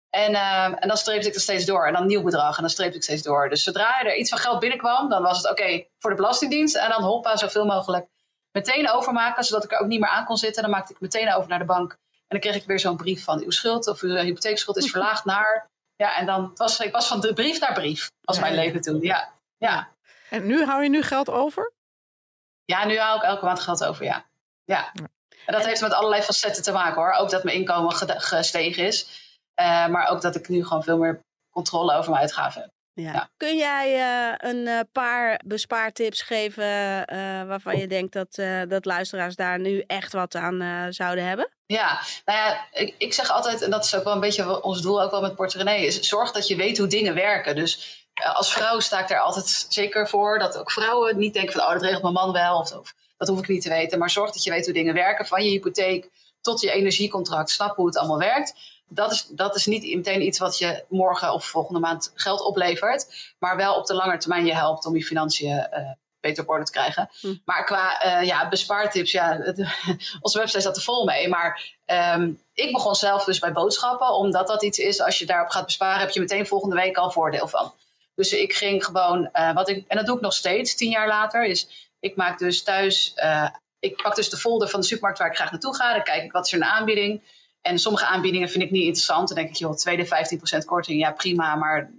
[0.10, 1.88] En, uh, en dan streepte ik er steeds door.
[1.88, 2.56] En dan nieuw bedrag.
[2.56, 3.50] En dan streepte ik steeds door.
[3.50, 6.76] Dus zodra er iets van geld binnenkwam, dan was het oké voor de Belastingdienst.
[6.76, 8.08] En dan hoppa, zoveel mogelijk
[8.52, 10.62] meteen overmaken, zodat ik er ook niet meer aan kon zitten.
[10.62, 11.98] Dan maakte ik meteen over naar de bank.
[12.28, 15.26] En dan kreeg ik weer zo'n brief van uw schuld of uw hypotheekschuld is verlaagd
[15.26, 15.68] naar.
[15.96, 19.02] Ja, en dan was ik was van de brief naar brief, als mijn leven toen.
[19.02, 19.90] Ja, ja.
[20.30, 21.72] En nu hou je nu geld over?
[22.66, 24.26] Ja, nu hou ik elke maand geld over, ja.
[24.63, 24.92] Ja.
[25.46, 27.12] En dat heeft met allerlei facetten te maken hoor.
[27.12, 29.26] Ook dat mijn inkomen gestegen is.
[29.60, 32.72] Uh, maar ook dat ik nu gewoon veel meer controle over mijn uitgaven heb.
[32.94, 33.30] Ja.
[33.38, 36.66] Kun jij uh, een uh, paar bespaartips geven
[37.48, 38.36] waarvan je denkt dat,
[38.70, 41.50] dat luisteraars daar nu echt wat aan zouden hebben?
[41.67, 45.01] Ja, nou ja, ik, zeg altijd, en dat is ook wel een beetje ons doel
[45.01, 47.56] ook wel met Portemonnee, is zorg dat je weet hoe dingen werken.
[47.56, 51.62] Dus als vrouw sta ik daar altijd zeker voor dat ook vrouwen niet denken van,
[51.62, 53.99] oh, dat regelt mijn man wel, of, of dat hoef ik niet te weten.
[53.99, 56.10] Maar zorg dat je weet hoe dingen werken, van je hypotheek
[56.41, 58.53] tot je energiecontract, snap hoe het allemaal werkt.
[58.89, 63.34] Dat is, dat is niet meteen iets wat je morgen of volgende maand geld oplevert,
[63.39, 66.65] maar wel op de lange termijn je helpt om je financiën uh, beter op orde
[66.65, 67.10] te krijgen.
[67.19, 67.36] Hm.
[67.45, 69.58] Maar qua uh, ja, bespaartips, ja, het,
[70.21, 71.27] onze website staat er vol mee.
[71.27, 71.75] Maar
[72.15, 75.65] um, ik begon zelf dus bij boodschappen, omdat dat iets is, als je daarop gaat
[75.65, 77.73] besparen, heb je meteen volgende week al voordeel van.
[78.15, 81.08] Dus ik ging gewoon, uh, wat ik, en dat doe ik nog steeds, tien jaar
[81.08, 83.49] later, is ik maak dus thuis, uh,
[83.80, 85.93] ik pak dus de folder van de supermarkt waar ik graag naartoe ga.
[85.93, 87.21] Dan kijk ik wat is er een aanbieding.
[87.62, 89.27] En sommige aanbiedingen vind ik niet interessant.
[89.27, 91.89] Dan denk ik, joh, tweede 15% korting, ja prima, maar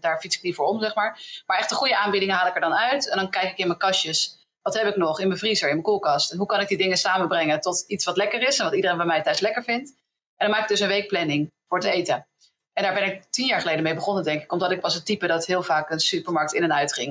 [0.00, 1.42] daar fiets ik niet voor om, zeg maar.
[1.46, 3.08] Maar echt de goede aanbiedingen haal ik er dan uit.
[3.08, 5.74] En dan kijk ik in mijn kastjes, wat heb ik nog in mijn vriezer, in
[5.74, 6.32] mijn koelkast?
[6.32, 8.96] En hoe kan ik die dingen samenbrengen tot iets wat lekker is en wat iedereen
[8.96, 9.90] bij mij thuis lekker vindt?
[10.36, 12.26] En dan maak ik dus een weekplanning voor het eten.
[12.72, 14.52] En daar ben ik tien jaar geleden mee begonnen, denk ik.
[14.52, 17.08] Omdat ik was het type dat heel vaak een supermarkt in en uit ging.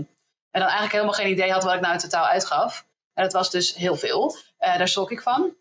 [0.51, 2.85] En dan eigenlijk helemaal geen idee had wat ik nou in totaal uitgaf.
[3.13, 4.35] En dat was dus heel veel.
[4.59, 5.55] Uh, daar schrok ik van.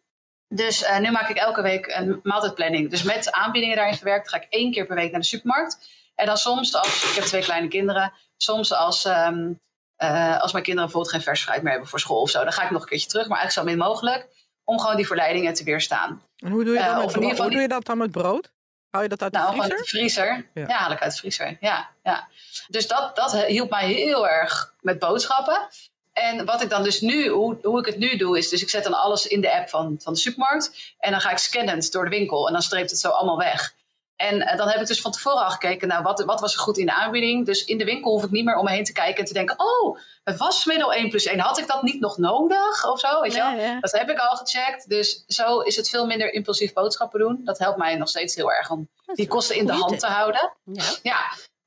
[0.48, 2.90] Dus uh, nu maak ik elke week een maaltijdplanning.
[2.90, 5.88] Dus met aanbiedingen daarin verwerkt ga ik één keer per week naar de supermarkt.
[6.14, 9.60] En dan soms, als, ik heb twee kleine kinderen, soms als, um,
[9.98, 12.52] uh, als mijn kinderen bijvoorbeeld geen vers fruit meer hebben voor school of zo, dan
[12.52, 14.28] ga ik nog een keertje terug, maar eigenlijk zo min mogelijk,
[14.64, 16.22] om gewoon die verleidingen te weerstaan.
[16.36, 17.38] En hoe doe je, dan met brood?
[17.38, 18.52] hoe doe je dat dan met brood?
[18.90, 19.68] Haal je dat uit de nou, vriezer?
[19.68, 20.50] Nou, uit de vriezer.
[20.54, 20.68] Ja.
[20.68, 20.76] ja.
[20.76, 21.56] haal ik uit de vriezer.
[21.60, 22.28] Ja, ja.
[22.68, 25.68] Dus dat, dat hielp mij heel erg met boodschappen.
[26.12, 28.70] En wat ik dan dus nu, hoe, hoe ik het nu doe, is dus ik
[28.70, 30.94] zet dan alles in de app van, van de supermarkt.
[30.98, 33.74] En dan ga ik scannend door de winkel en dan streept het zo allemaal weg.
[34.16, 36.60] En uh, dan heb ik dus van tevoren al gekeken, nou, wat, wat was er
[36.60, 37.46] goed in de aanbieding?
[37.46, 39.32] Dus in de winkel hoef ik niet meer om me heen te kijken en te
[39.32, 43.20] denken, oh, het wasmiddel 1 plus 1, had ik dat niet nog nodig of zo?
[43.20, 43.80] Weet je ja, ja.
[43.80, 44.88] Dat heb ik al gecheckt.
[44.88, 47.40] Dus zo is het veel minder impulsief boodschappen doen.
[47.44, 50.52] Dat helpt mij nog steeds heel erg om die kosten in de hand te houden.
[50.64, 50.84] Ja.
[51.02, 51.20] ja.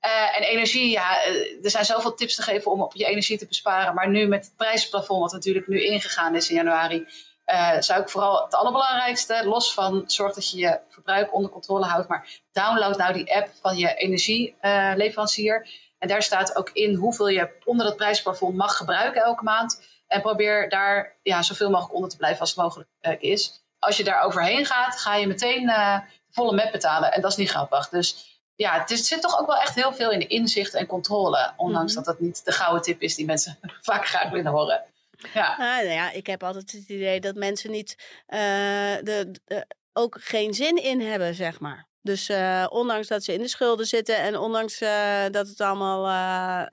[0.06, 1.26] Uh, en energie, ja,
[1.64, 3.94] er zijn zoveel tips te geven om op je energie te besparen.
[3.94, 7.08] Maar nu met het prijsplafond, wat natuurlijk nu ingegaan is in januari,
[7.46, 11.86] uh, zou ik vooral het allerbelangrijkste, los van zorg dat je je verbruik onder controle
[11.86, 15.68] houdt, maar download nou die app van je energieleverancier.
[16.00, 19.82] En daar staat ook in hoeveel je onder dat prijsplafond mag gebruiken elke maand.
[20.08, 23.64] En probeer daar ja, zoveel mogelijk onder te blijven als het mogelijk uh, is.
[23.80, 25.98] Als je daar overheen gaat, ga je meteen uh,
[26.32, 27.12] volle map betalen.
[27.12, 27.90] En dat is niet grappig.
[27.90, 31.54] Dus ja, het, zit toch ook wel echt heel veel in de inzicht en controle.
[31.58, 32.06] Ondanks mm -hmm.
[32.06, 34.84] dat dat niet de gouden tip is die mensen vaak graag willen horen.
[35.34, 35.58] Ja.
[35.58, 37.96] Nou ja, ik heb altijd het idee dat mensen niet
[38.28, 38.40] uh,
[39.02, 41.88] de, de, ook geen zin in hebben, zeg maar.
[42.06, 46.08] Dus uh, ondanks dat ze in de schulden zitten en ondanks uh, dat het allemaal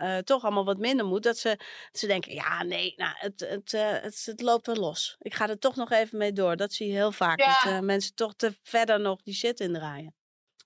[0.01, 1.49] uh, toch allemaal wat minder moet, dat ze,
[1.91, 5.17] dat ze denken, ja nee, nou, het, het, het, het, loopt wel los.
[5.19, 6.57] Ik ga er toch nog even mee door.
[6.57, 7.39] Dat zie je heel vaak.
[7.41, 7.59] Ja.
[7.65, 10.15] Dat mensen toch te verder nog die shit indraaien.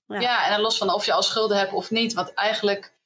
[0.07, 0.19] Ja.
[0.19, 2.13] ja, en dan los van of je al schulden hebt of niet.
[2.13, 2.96] Want eigenlijk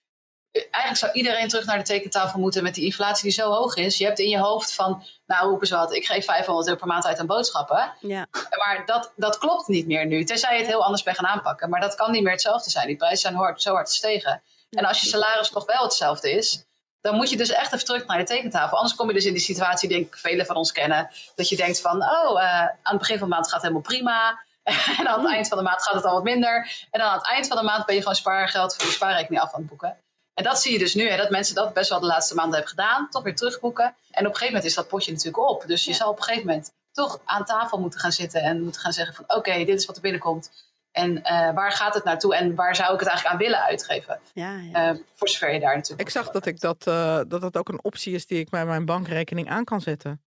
[0.52, 3.98] eigenlijk zou iedereen terug naar de tekentafel moeten met die inflatie die zo hoog is.
[3.98, 6.88] Je hebt in je hoofd van, nou roepen ze wat, ik geef 500 euro per
[6.88, 7.94] maand uit aan boodschappen.
[8.00, 8.28] Ja.
[8.32, 11.70] Maar dat, dat klopt niet meer nu, tenzij je het heel anders bent gaan aanpakken.
[11.70, 12.88] Maar dat kan niet meer hetzelfde zijn.
[12.88, 14.42] Die prijzen zijn hard, zo hard gestegen.
[14.70, 16.66] En als je salaris nog wel hetzelfde is,
[17.02, 18.78] dan moet je dus echt even terug naar de tekentafel.
[18.78, 21.56] Anders kom je dus in die situatie, denk ik, velen van ons kennen, dat je
[21.56, 24.44] denkt van, oh, uh, aan het begin van de maand gaat het helemaal prima.
[25.00, 26.86] En aan het eind van de maand gaat het al wat minder.
[26.92, 29.42] En dan aan het eind van de maand ben je gewoon spaargeld voor je spaarrekening
[29.42, 29.98] af aan het boeken.
[30.34, 32.54] En dat zie je dus nu, hè, dat mensen dat best wel de laatste maanden
[32.54, 33.86] hebben gedaan, toch weer terugboeken.
[33.86, 35.64] En op een gegeven moment is dat potje natuurlijk op.
[35.68, 38.82] Dus je zal op een gegeven moment toch aan tafel moeten gaan zitten en moeten
[38.82, 40.70] gaan zeggen van oké, dit is wat er binnenkomt.
[40.92, 44.20] En uh, waar gaat het naartoe en waar zou ik het eigenlijk aan willen uitgeven?
[44.34, 44.94] Ja, ja.
[44.94, 46.02] Uh, voor zover je daar natuurlijk.
[46.02, 48.66] Ik zag dat ik dat, uh, dat dat ook een optie is die ik bij
[48.66, 50.22] mijn bankrekening aan kan zetten.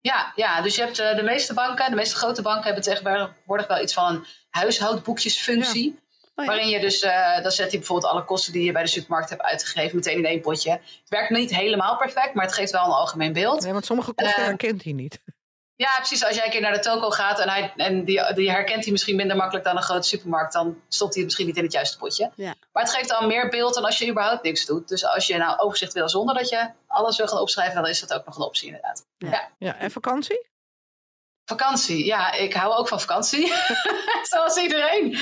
[0.00, 3.82] Ja, ja dus je hebt de meeste banken, de meeste grote banken hebben tegenwoordig wel
[3.82, 5.92] iets van een huishoudboekjesfunctie.
[5.94, 6.02] Ja.
[6.34, 6.50] Oh, ja.
[6.50, 9.30] Waarin je dus, uh, dan zet je bijvoorbeeld alle kosten die je bij de supermarkt
[9.30, 10.70] hebt uitgegeven meteen in één potje.
[10.70, 13.62] Het werkt niet helemaal perfect, maar het geeft wel een algemeen beeld.
[13.62, 15.20] Nee, want sommige kosten uh, herkent hij niet.
[15.76, 16.24] Ja, precies.
[16.24, 18.92] Als jij een keer naar de toko gaat en, hij, en die, die herkent hij
[18.92, 21.72] misschien minder makkelijk dan een grote supermarkt, dan stopt hij het misschien niet in het
[21.72, 22.30] juiste potje.
[22.34, 22.54] Ja.
[22.72, 24.88] Maar het geeft dan meer beeld dan als je überhaupt niks doet.
[24.88, 28.00] Dus als je nou overzicht wil zonder dat je alles wil gaan opschrijven, dan is
[28.00, 29.06] dat ook nog een optie inderdaad.
[29.18, 29.30] Ja.
[29.30, 29.50] ja.
[29.58, 29.76] ja.
[29.76, 30.46] En vakantie?
[31.44, 33.52] Vakantie, ja, ik hou ook van vakantie.
[34.30, 35.18] Zoals iedereen.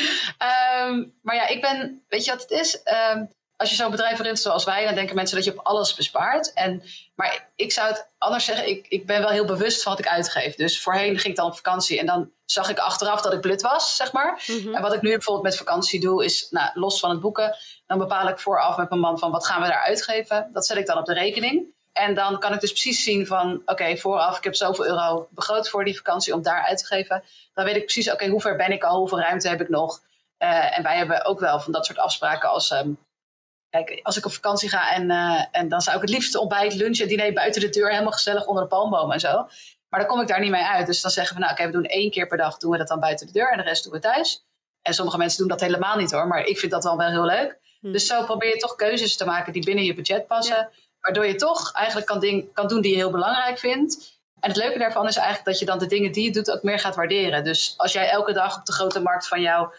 [0.89, 2.81] Um, maar ja, ik ben, weet je wat het is?
[3.15, 3.31] Um,
[3.63, 6.53] als je zo'n bedrijf runt zoals wij, dan denken mensen dat je op alles bespaart.
[6.53, 6.83] En,
[7.15, 10.11] maar ik zou het anders zeggen, ik, ik ben wel heel bewust van wat ik
[10.11, 10.55] uitgeef.
[10.55, 13.63] Dus voorheen ging ik dan op vakantie en dan zag ik achteraf dat ik blut
[13.63, 14.43] was, zeg maar.
[14.47, 14.75] Mm -hmm.
[14.75, 17.57] En wat ik nu bijvoorbeeld met vakantie doe, is nou, los van het boeken,
[17.87, 20.49] dan bepaal ik vooraf met mijn man van wat gaan we daar uitgeven.
[20.53, 21.67] Dat zet ik dan op de rekening.
[21.93, 25.29] En dan kan ik dus precies zien van, oké, okay, vooraf, ik heb zoveel euro
[25.31, 27.23] begroot voor die vakantie om daar uit te geven.
[27.55, 29.69] Dan weet ik precies, oké, okay, hoe ver ben ik al, hoeveel ruimte heb ik
[29.69, 30.01] nog.
[30.39, 32.99] Uh, en wij hebben ook wel van dat soort afspraken als, um,
[33.71, 36.75] kijk, als ik op vakantie ga en, uh, en dan zou ik het liefst ontbijt,
[36.75, 39.49] lunch en diner buiten de deur, helemaal gezellig onder de palmboom en zo.
[39.89, 40.87] Maar dan kom ik daar niet mee uit.
[40.87, 42.79] Dus dan zeggen we, nou oké, okay, we doen één keer per dag, doen we
[42.79, 44.45] dat dan buiten de deur en de rest doen we thuis.
[44.83, 47.25] En sommige mensen doen dat helemaal niet hoor, maar ik vind dat dan wel heel
[47.25, 47.59] leuk.
[47.81, 47.93] Hmm.
[47.93, 50.57] Dus zo probeer je toch keuzes te maken die binnen je budget passen.
[50.57, 50.71] Ja.
[51.03, 54.21] Waardoor je toch eigenlijk kan, ding, kan doen die je heel belangrijk vindt.
[54.41, 56.63] En het leuke daarvan is eigenlijk dat je dan de dingen die je doet ook
[56.63, 57.45] meer gaat waarderen.
[57.45, 59.73] Dus als jij elke dag op de grote markt van jouw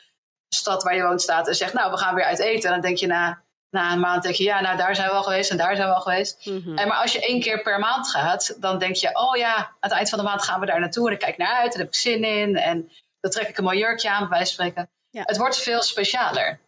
[0.49, 2.71] stad waar je woont staat en zegt, nou we gaan weer uit eten.
[2.71, 3.41] Dan denk je na
[3.73, 5.87] na een maand denk je, ja, nou daar zijn we al geweest en daar zijn
[5.87, 6.45] we al geweest.
[6.45, 6.77] Mhm.
[6.77, 9.75] En maar als je één keer per maand gaat, dan denk je, oh ja, aan
[9.79, 11.07] het eind van de maand gaan we daar naartoe.
[11.07, 12.55] En ik kijk naar uit, en daar heb ik zin in.
[12.55, 14.89] En dan trek ik een mooi jurkje aan, bij wijze van spreken.
[15.09, 15.21] Ja.
[15.25, 16.59] Het wordt veel specialer.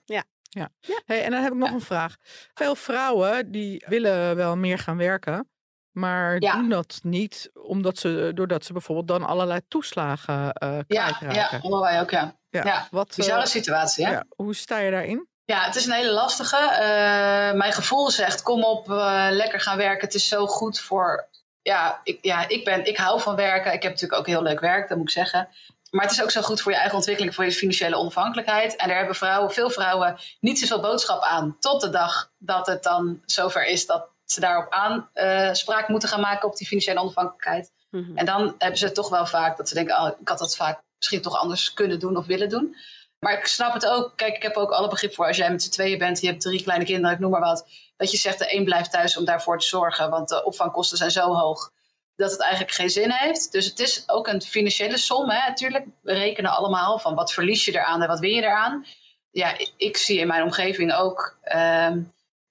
[1.05, 1.73] Hey, en dan heb ik nog Ja.
[1.75, 2.15] een vraag.
[2.53, 5.49] Veel vrouwen die willen wel meer gaan werken,
[5.91, 6.53] maar Ja.
[6.55, 12.01] doen dat niet omdat ze, doordat ze bijvoorbeeld dan allerlei toeslagen eh Ja, ja, wij
[12.01, 12.35] ook, ja.
[12.49, 12.87] ja.
[12.91, 14.11] Wat, eh, Bizarre situatie, hè?
[14.11, 15.27] ja, hoe sta je daarin?
[15.45, 16.57] Ja, het is een hele lastige.
[16.57, 18.87] Eh, mijn gevoel zegt: kom op,
[19.29, 20.05] lekker gaan werken.
[20.05, 21.27] Het is zo goed voor.
[21.61, 22.85] Ja ik, ja, ik ben.
[22.85, 23.73] Ik hou van werken.
[23.73, 25.47] Ik heb natuurlijk ook heel leuk werk, dat moet ik zeggen.
[25.95, 28.75] Maar het is ook zo goed voor je eigen ontwikkeling, voor je financiële onafhankelijkheid.
[28.75, 31.57] En daar hebben vrouwen, veel vrouwen, niet zoveel boodschap aan.
[31.59, 36.47] Tot de dag dat het dan zover is dat ze daarop aanspraak moeten gaan maken
[36.47, 37.71] op die financiële onafhankelijkheid.
[37.89, 38.17] Mhm.
[38.17, 40.81] En dan hebben ze toch wel vaak dat ze denken: oh, ik had dat vaak
[40.97, 42.75] misschien toch anders kunnen doen of willen doen.
[43.19, 44.13] Maar ik snap het ook.
[44.15, 46.41] Kijk, ik heb ook alle begrip voor als jij met z'n tweeën bent, je hebt
[46.41, 47.67] drie kleine kinderen, ik noem maar wat.
[47.97, 51.11] Dat je zegt, de een blijft thuis om daarvoor te zorgen, want de opvangkosten zijn
[51.11, 51.71] zo hoog
[52.15, 53.51] dat het eigenlijk geen zin heeft.
[53.51, 55.85] Dus het is ook een financiële som, hè, natuurlijk.
[56.01, 58.85] We rekenen allemaal van wat verlies je eraan en wat win je eraan.
[59.31, 62.01] Ja, ik, zie in mijn omgeving ook ehm,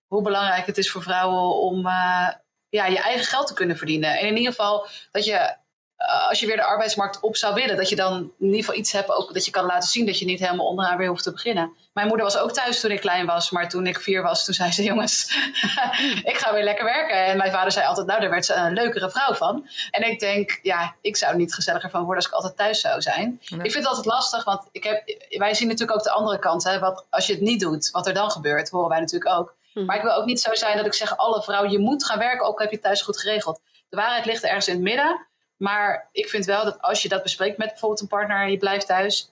[0.06, 2.28] hoe belangrijk het is voor vrouwen om eh,
[2.68, 4.18] ja, je eigen geld te kunnen verdienen.
[4.18, 5.56] En in ieder geval dat je
[5.96, 8.74] eh, als je weer de arbeidsmarkt op zou willen, dat je dan in ieder geval
[8.74, 11.22] iets hebt ook dat je kan laten zien dat je niet helemaal onderaan weer hoeft
[11.22, 11.72] te beginnen.
[11.92, 14.54] Mijn moeder was ook thuis toen ik klein was, maar toen ik vier was, toen
[14.54, 15.36] zei ze: Jongens,
[16.30, 17.24] ik ga weer lekker werken.
[17.24, 19.68] En mijn vader zei altijd: Nou, daar werd ze een leukere vrouw van.
[19.90, 23.02] En ik denk, ja, ik zou niet gezelliger van worden als ik altijd thuis zou
[23.02, 23.40] zijn.
[23.48, 23.60] Nee.
[23.62, 26.64] Ik vind het altijd lastig, want ik heb, wij zien natuurlijk ook de andere kant.
[26.64, 29.54] Hè, wat, als je het niet doet, wat er dan gebeurt, horen wij natuurlijk ook.
[29.74, 29.86] Mhm.
[29.86, 32.18] Maar ik wil ook niet zo zijn dat ik zeg: Alle vrouwen, je moet gaan
[32.18, 33.60] werken, ook heb je thuis goed geregeld.
[33.88, 35.26] De waarheid ligt ergens in het midden.
[35.56, 38.58] Maar ik vind wel dat als je dat bespreekt met bijvoorbeeld een partner en je
[38.58, 39.30] blijft thuis,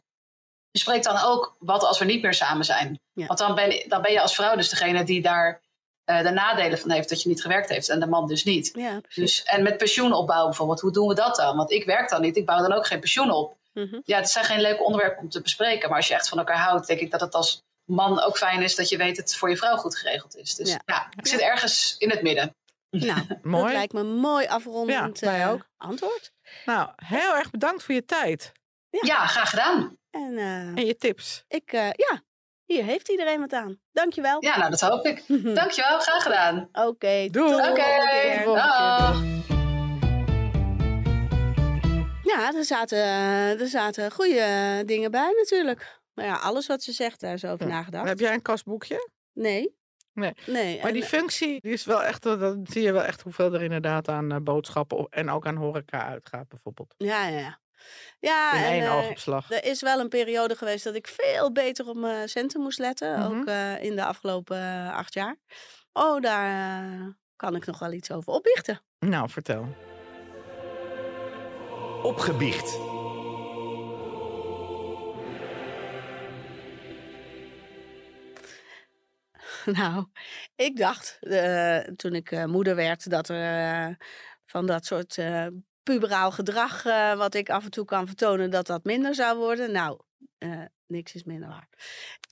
[0.71, 3.01] bespreek dan ook wat als we niet meer samen zijn.
[3.13, 3.27] Ja.
[3.27, 5.61] Want dan ben, dan ben je als vrouw dus degene die daar
[6.05, 8.71] eh, de nadelen van heeft dat je niet gewerkt heeft en de man dus niet.
[8.75, 9.01] Ja.
[9.15, 11.57] Dus, en met pensioenopbouw bijvoorbeeld, hoe doen we dat dan?
[11.57, 13.57] Want ik werk dan niet, ik bouw dan ook geen pensioen op.
[13.73, 14.01] Mhm.
[14.05, 16.59] Ja, het zijn geen leuke onderwerpen om te bespreken, maar als je echt van elkaar
[16.59, 19.37] houdt, denk ik dat het als man ook fijn is dat je weet dat het
[19.37, 20.55] voor je vrouw goed geregeld is.
[20.55, 20.81] Dus Ja.
[20.87, 22.55] ja, ik zit ergens in het midden.
[22.93, 25.69] Nou, dat lijkt me een mooi afrondend Ja, mij eh, ook.
[25.77, 26.33] antwoord.
[26.65, 28.53] Nou, heel erg bedankt voor je tijd
[28.91, 29.97] Ja, graag gedaan.
[30.11, 31.45] En eh, en je tips.
[31.49, 32.23] ik, eh, ja,
[32.65, 33.81] hier heeft iedereen wat aan.
[33.93, 34.45] Dankjewel.
[34.45, 35.25] Ja, nou dat hoop ik.
[35.55, 36.69] Dankjewel, graag gedaan.
[36.73, 37.51] Oké, Doei.
[37.53, 39.23] tot de Oké, dag.
[42.23, 42.99] Ja, er zaten,
[43.61, 46.01] er zaten goede dingen bij natuurlijk.
[46.15, 47.73] Maar ja, alles wat ze zegt, daar is over Ja.
[47.73, 48.09] nagedacht.
[48.09, 49.11] Heb jij een kasboekje?
[49.33, 49.81] Nee.
[50.15, 50.33] Nee.
[50.47, 50.77] Nee.
[50.79, 53.63] Maar en- die functie, die is wel echt, dan zie je wel echt hoeveel er
[53.63, 56.95] inderdaad aan eh, boodschappen en ook aan horeca uitgaat bijvoorbeeld.
[56.99, 57.61] Ja, ja, ja.
[58.21, 59.51] Ja, In en, één eh, oogopslag.
[59.51, 63.19] er is wel een periode geweest dat ik veel beter op mijn centen moest letten.
[63.19, 63.39] Mhm.
[63.41, 65.37] Ook eh, in de afgelopen eh, acht jaar.
[65.93, 68.81] Oh, daar eh, kan ik nog wel iets over opbiechten.
[68.99, 69.75] Nou, vertel.
[72.03, 72.79] Opgebiecht.
[79.79, 80.07] Nou,
[80.57, 83.95] ik dacht eh, toen ik eh, moeder werd dat er eh,
[84.47, 85.19] van dat soort
[85.83, 86.83] puberaal gedrag
[87.17, 89.73] wat ik af en toe kan vertonen, dat dat minder zou worden.
[89.73, 90.01] Nou,
[90.87, 91.69] niks is minder waar.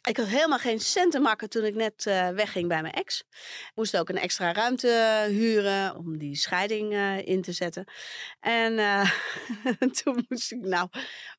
[0.09, 3.21] Ik had helemaal geen cent te makken toen ik net wegging bij mijn ex.
[3.21, 7.85] Ik moest ook een extra ruimte huren om die scheiding in te zetten.
[8.41, 8.77] En
[10.03, 10.89] toen moest ik, nou,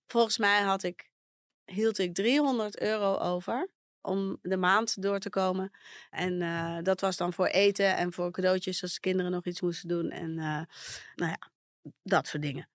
[0.08, 1.10] volgens mij had ik,
[1.66, 3.70] hield ik 300 euro over
[4.02, 5.72] om de maand door te komen.
[6.10, 9.62] En eh, dat was dan voor eten en voor cadeautjes als de kinderen nog iets
[9.62, 10.10] moesten doen.
[10.10, 10.62] En eh,
[11.16, 11.50] nou ja,
[12.04, 12.70] dat soort dingen.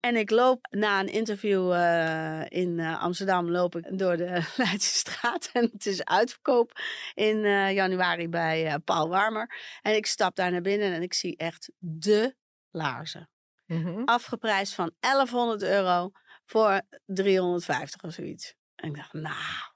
[0.00, 5.50] En ik loop na een interview eh, in Amsterdam loop ik door de Leidse straat.
[5.52, 6.80] En het is uitverkoop
[7.14, 7.40] in
[7.72, 9.54] januari bij Paul Warmer.
[9.82, 12.34] En ik stap daar naar binnen en ik zie echt de
[12.70, 13.28] laarzen.
[13.66, 14.02] Mhm.
[14.04, 16.12] Afgeprijsd van 1100 euro
[16.44, 18.54] voor 350 of zoiets.
[18.74, 19.71] En ik dacht, nou,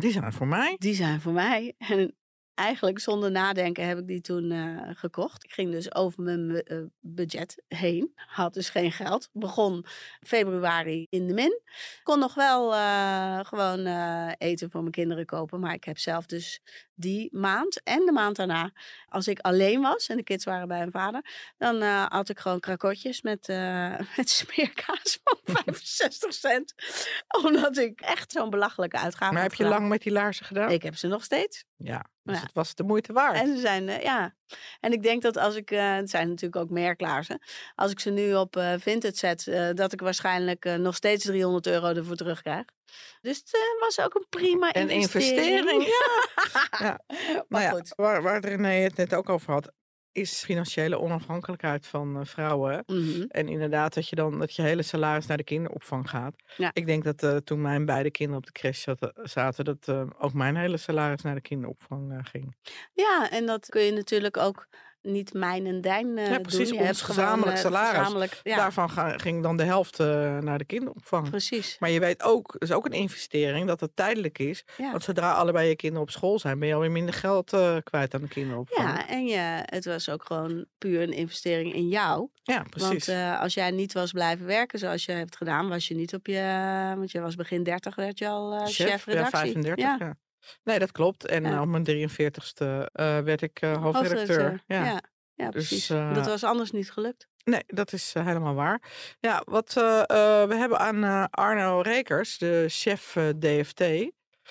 [0.00, 0.76] Die zijn voor mij.
[0.78, 1.74] die zijn voor mij.
[1.78, 2.14] En
[2.54, 5.44] eigenlijk zonder nadenken heb ik die toen eh, gekocht.
[5.44, 8.12] Ik ging dus over mijn eh, budget heen.
[8.14, 9.28] Had dus geen geld.
[9.32, 9.84] Begon
[10.20, 11.60] februari in de min.
[12.02, 13.86] Kon nog wel eh, gewoon
[14.38, 15.60] eten voor mijn kinderen kopen.
[15.60, 16.60] Maar ik heb zelf dus
[17.00, 18.70] die maand en de maand daarna,
[19.08, 22.38] als ik alleen was en de kids waren bij hun vader, dan eh, had ik
[22.38, 26.74] gewoon krakotjes met, eh, met smeerkaas van 65 cent.
[27.44, 30.70] Omdat ik echt zo'n belachelijke uitgave Maar had heb je lang met die laarzen gedaan?
[30.70, 31.64] Ik heb ze nog steeds.
[31.76, 32.42] Ja, dus Ja.
[32.42, 33.36] het was de moeite waard.
[33.36, 34.34] En ze zijn, eh, ja.
[34.80, 37.34] En ik denk dat als ik, eh, het zijn natuurlijk ook merklaars, hè.
[37.74, 41.66] Als ik ze nu op eh Vinted zet, eh, dat ik waarschijnlijk nog steeds 300
[41.66, 42.64] euro ervoor terugkrijg.
[43.20, 45.48] Dus het was ook een prima Een investering.
[45.48, 45.82] investering,
[46.78, 47.00] ja.
[47.08, 47.92] maar Nou ja, goed.
[47.96, 49.72] waar, waar René het net ook over had,
[50.12, 52.82] is financiële onafhankelijkheid van eh, vrouwen.
[52.86, 53.22] Mhm.
[53.28, 56.34] En inderdaad, dat je dan dat je hele salaris naar de kinderopvang gaat.
[56.56, 56.70] Ja.
[56.72, 60.06] Ik denk dat eh, toen mijn beide kinderen op de crash zaten, zaten dat eh,
[60.18, 62.56] ook mijn hele salaris naar de kinderopvang eh, ging.
[62.92, 64.66] Ja, en dat kun je natuurlijk ook
[65.02, 66.78] niet mijn en dijn eh Ja, precies, doen.
[66.78, 67.98] Je ons gewoon, gezamenlijk eh, salaris.
[67.98, 71.30] gezamenlijk- ja, Daarvan ga- ging dan de helft eh, naar de kinderopvang.
[71.30, 71.76] precies.
[71.78, 74.64] Maar je weet ook, het is ook een investering, dat het tijdelijk is.
[74.76, 74.90] Ja.
[74.90, 78.20] Want zodra allebei je kinderen op school zijn, ben je alweer minder geld kwijt aan
[78.20, 78.88] de kinderopvang.
[78.88, 82.28] Ja, en je, het was ook gewoon puur een investering in jou.
[82.42, 83.06] Ja, precies.
[83.06, 86.26] Want als jij niet was blijven werken zoals je hebt gedaan, was je niet op
[86.26, 86.42] je.
[86.96, 89.38] Want je was begin 30, werd je al chef, ja, redactie.
[89.52, 89.84] 35.
[89.98, 90.16] Ja.
[90.64, 91.26] Nee, dat klopt.
[91.26, 91.50] En Ja.
[91.52, 94.62] eh, op mijn 43ste eh, werd ik eh, hoofdredacteur.
[94.66, 94.84] Ja.
[94.84, 95.00] Ja.
[95.34, 95.86] ja, Dus, precies.
[95.86, 97.28] dat was anders niet gelukt.
[97.44, 98.82] Nee, dat is helemaal waar.
[99.20, 103.80] Ja, wat eh, eh, we hebben aan Arno Rekers, de chef DFT,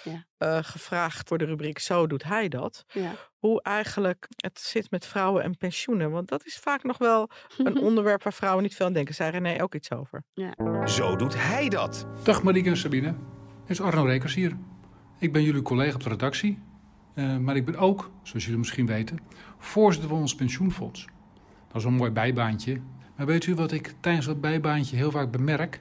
[0.04, 0.26] Ja.
[0.38, 2.84] eh, gevraagd voor de rubriek Zo doet hij dat.
[2.88, 3.12] Ja.
[3.38, 6.12] Hoe eigenlijk het zit met vrouwen en pensioenen.
[6.12, 9.16] Want dat is vaak nog wel een onderwerp waar vrouwen niet veel aan denken.
[9.16, 10.24] Zei René ook iets over?
[10.86, 12.08] Zo doet hij dat.
[12.24, 13.08] Dag Marieke en Sabine,
[13.62, 14.58] het is Arno Rekers hier.
[15.20, 16.58] Ik ben jullie collega op de redactie,
[17.14, 19.20] eh, maar ik ben ook, zoals jullie misschien weten,
[19.58, 21.08] voorzitter van ons pensioenfonds.
[21.68, 22.80] Dat is een mooi bijbaantje.
[23.16, 25.80] Maar weet u wat ik tijdens dat bijbaantje heel vaak bemerk?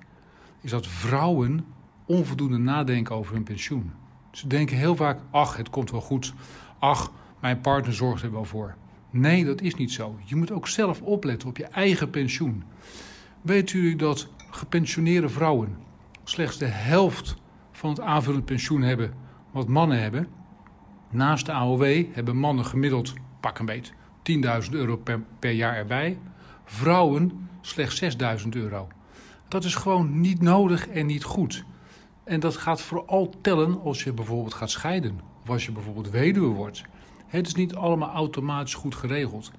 [0.60, 1.64] Is dat vrouwen
[2.06, 3.92] onvoldoende nadenken over hun pensioen.
[4.30, 6.34] Ze denken heel vaak, ach, het komt wel goed.
[6.78, 8.74] Ach, mijn partner zorgt er wel voor.
[9.10, 10.18] Nee, dat is niet zo.
[10.24, 12.62] Je moet ook zelf opletten op je eigen pensioen.
[13.42, 15.76] Weet u dat gepensioneerde vrouwen
[16.24, 17.36] slechts de helft
[17.72, 19.12] van het aanvullend pensioen hebben
[19.50, 20.28] wat mannen hebben?
[21.10, 23.92] Naast de AOW hebben mannen gemiddeld, pak een beet,
[24.64, 26.18] 10.000 euro per, per jaar erbij.
[26.64, 28.02] Vrouwen slechts
[28.42, 28.88] 6.000 euro.
[29.48, 31.64] Dat is gewoon niet nodig en niet goed.
[32.24, 35.20] En dat gaat vooral tellen als je bijvoorbeeld gaat scheiden.
[35.42, 36.82] Of als je bijvoorbeeld weduwe wordt.
[37.26, 39.52] Het is niet allemaal automatisch goed geregeld.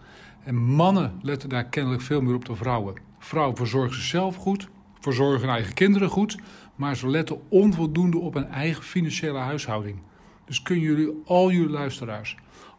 [0.43, 2.95] En mannen letten daar kennelijk veel meer op dan vrouwen.
[3.19, 6.37] Vrouwen verzorgen zichzelf goed, verzorgen hun eigen kinderen goed,
[6.79, 9.99] maar ze letten onvoldoende op hun eigen financiële huishouding.
[10.45, 12.35] Dus kunnen jullie, al jullie luisteraars,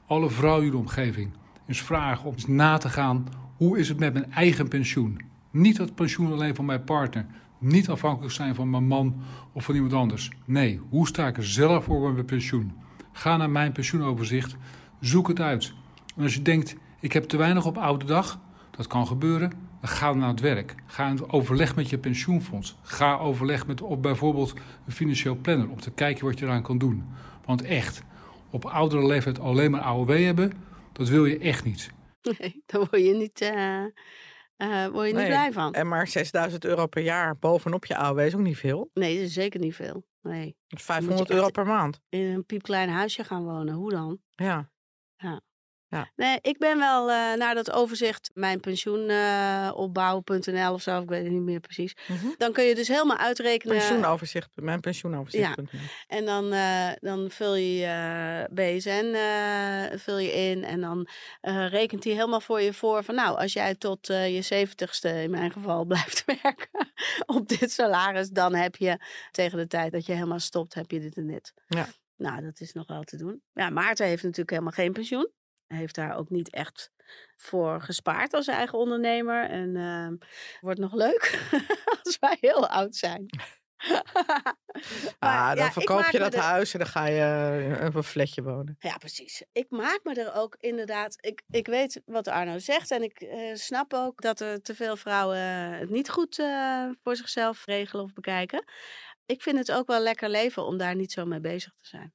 [0.07, 1.31] alle vrouwen in jullie omgeving,
[1.67, 5.21] eens vragen om eens na te gaan hoe is het met mijn eigen pensioen?
[5.51, 7.27] Niet het pensioen alleen van mijn partner,
[7.59, 9.15] niet afhankelijk zijn van mijn man
[9.53, 10.31] of van iemand anders.
[10.45, 12.73] Nee, hoe sta ik er zelf voor bij mijn pensioen?
[13.13, 14.57] Ga naar mijn pensioenoverzicht,
[15.01, 15.75] zoek het uit.
[16.17, 20.13] En als je denkt, ik heb te weinig op oude dag, dat kan gebeuren, ga
[20.13, 20.75] naar het werk.
[20.87, 22.77] Ga in overleg met je pensioenfonds.
[22.83, 24.55] Ga overleg met op bijvoorbeeld
[24.87, 27.05] een financieel planner om te kijken wat je eraan kan doen.
[27.45, 28.03] Want echt,
[28.51, 30.53] op oudere leeftijd alleen maar AOW hebben,
[30.93, 31.91] dat wil je echt niet.
[32.39, 33.85] Nee, daar word je niet, eh,
[34.57, 35.75] eh, word je niet blij van.
[35.75, 38.91] En maar 6000 euro per jaar bovenop je AOW is ook niet veel.
[38.95, 40.05] Nee, dat is zeker niet veel.
[40.23, 40.57] Nee.
[40.69, 42.01] Dat is 500 echt- euro per maand.
[42.09, 44.19] In een piepklein huisje gaan wonen, hoe dan?
[44.35, 44.71] Ja.
[46.17, 51.33] Nee, ik ben wel eh, naar dat overzicht mijn pensioenopbouw.nl of zo, ik weet het
[51.33, 51.97] niet meer precies.
[52.37, 53.77] Dan kun je dus helemaal uitrekenen.
[53.77, 55.59] Pensioenoverzicht, mijn pensioenoverzicht.
[56.07, 57.87] En dan, eh, dan vul je
[58.51, 60.65] BSN eh, vul je in.
[60.65, 61.09] En dan
[61.41, 65.23] eh, rekent hij helemaal voor je voor van nou, als jij tot eh, je zeventigste
[65.23, 66.93] in mijn geval blijft werken
[67.27, 68.99] op dit salaris, dan heb je
[69.31, 71.53] tegen de tijd dat je helemaal stopt, heb je dit en dit.
[71.67, 71.89] Ja.
[72.17, 73.43] Nou, dat is nog wel te doen.
[73.53, 75.31] Ja, Maarten heeft natuurlijk helemaal geen pensioen.
[75.75, 76.91] Heeft daar ook niet echt
[77.37, 79.49] voor gespaard als eigen ondernemer.
[79.51, 80.15] En ehm,
[80.61, 81.49] wordt nog leuk
[82.03, 83.27] als wij heel oud zijn.
[85.19, 87.95] Maar Ah, dan ja, verkoop je dat er- huis en dan ga je eh, op
[87.95, 88.77] een flatje wonen.
[88.79, 89.45] Ja, precies.
[89.53, 91.17] Ik maak me er ook inderdaad.
[91.21, 92.91] Ik, ik weet wat Arno zegt.
[92.91, 95.39] En ik eh, snap ook dat er te veel vrouwen
[95.73, 98.65] het niet goed eh, voor zichzelf regelen of bekijken.
[99.27, 102.15] Ik vind het ook wel lekker leven om daar niet zo mee bezig te zijn.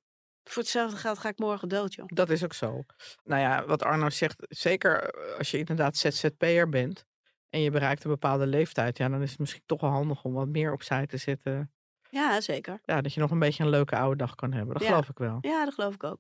[0.50, 2.06] Voor hetzelfde geld ga ik morgen dood, joh.
[2.08, 2.84] Dat is ook zo.
[3.24, 7.06] Nou ja, wat Arno zegt, zeker eh, als je inderdaad ZZP'er bent
[7.50, 10.34] en je bereikt een bepaalde leeftijd, ja, dan is het misschien toch wel handig om
[10.34, 11.70] wat meer opzij te zetten.
[12.10, 12.80] Ja, zeker.
[12.84, 14.74] Ja, dat je nog een beetje een leuke oude dag kan hebben.
[14.74, 14.90] Dat Ja.
[14.90, 15.38] geloof ik wel.
[15.42, 16.20] Ja, dat geloof ik ook.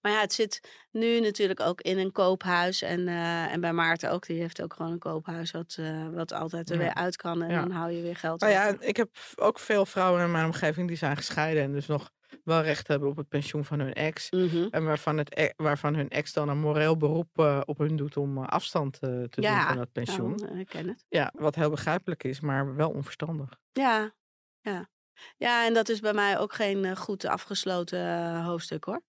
[0.00, 2.82] Maar ja, het zit nu natuurlijk ook in een koophuis.
[2.82, 4.26] En, eh, en bij Maarten ook.
[4.26, 6.82] Die heeft ook gewoon een koophuis wat, eh, wat altijd er Ja.
[6.82, 7.42] weer uit kan.
[7.42, 7.60] En Ja.
[7.60, 10.88] dan hou je weer geld Nou ja, ik heb ook veel vrouwen in mijn omgeving
[10.88, 12.10] die zijn gescheiden en dus nog
[12.44, 14.30] wel recht hebben op het pensioen van hun ex.
[14.30, 14.66] Mhm.
[14.70, 18.16] En waarvan, het, e- waarvan hun ex dan een moreel beroep eh, op hun doet
[18.16, 20.34] om eh, afstand eh, te doen Ja, van dat pensioen.
[20.34, 21.04] Nou, ik ken het.
[21.08, 23.58] Ja, wat heel begrijpelijk is, maar wel onverstandig.
[23.72, 24.14] Ja,
[24.60, 24.90] ja.
[25.36, 29.02] Ja, en dat is bij mij ook geen goed afgesloten hoofdstuk hoor.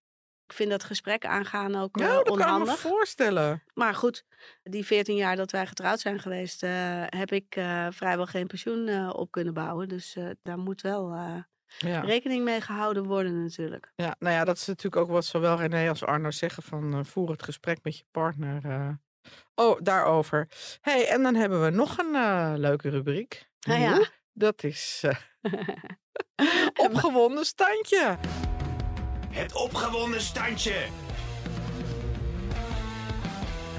[0.46, 3.62] Ik vind dat gesprek aangaan ook Nou, dat kan ik me voorstellen.
[3.74, 4.24] Maar goed,
[4.62, 6.60] die 14 jaar dat wij getrouwd zijn geweest,
[7.06, 7.46] heb ik
[7.90, 9.88] vrijwel geen pensioen op kunnen bouwen.
[9.88, 11.14] Dus daar moet wel
[11.78, 12.00] Ja.
[12.00, 13.92] rekening mee gehouden worden natuurlijk.
[13.96, 17.00] ja, nou ja, dat is natuurlijk ook wat zowel René als Arno zeggen van eh,
[17.04, 18.64] voer het gesprek met je partner.
[18.64, 18.88] eh,
[19.54, 20.48] Oh, daarover.
[20.80, 23.48] hey, en dan hebben we nog een eh, leuke rubriek.
[23.66, 24.08] Nou ja.
[24.32, 25.14] Dat is eh,
[26.90, 28.16] opgewonden standje.
[29.30, 30.86] Het opgewonden standje.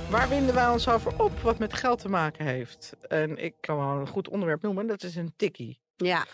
[0.09, 2.95] Waar winden wij ons over op wat met geld te maken heeft?
[3.07, 5.79] En ik kan wel een goed onderwerp noemen, dat is een tikkie.
[5.95, 6.25] Ja,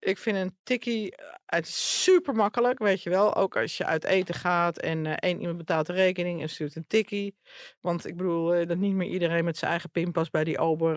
[0.00, 3.34] Ik vind een tikkie eh, het is super makkelijk, weet je wel.
[3.34, 6.76] Ook als je uit eten gaat en eh, één iemand betaalt de rekening en stuurt
[6.76, 7.36] een tikkie.
[7.80, 10.96] Want ik bedoel eh, dat niet meer iedereen met zijn eigen pinpas bij die ober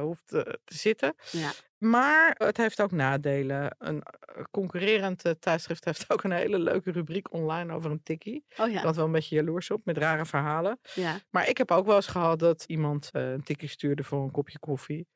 [0.00, 1.14] hoeft te zitten.
[1.30, 1.50] ja.
[1.78, 3.76] Maar het heeft ook nadelen.
[3.78, 4.02] Een
[4.50, 8.44] concurrerend tijdschrift heeft ook een hele leuke rubriek online over een tikkie.
[8.56, 8.80] Oh Ik ja.
[8.80, 10.80] had wel een beetje jaloers op met rare verhalen.
[10.94, 11.18] ja.
[11.30, 14.58] Maar ik heb ook wel eens gehad dat iemand een tikkie stuurde voor een kopje
[14.58, 15.08] koffie.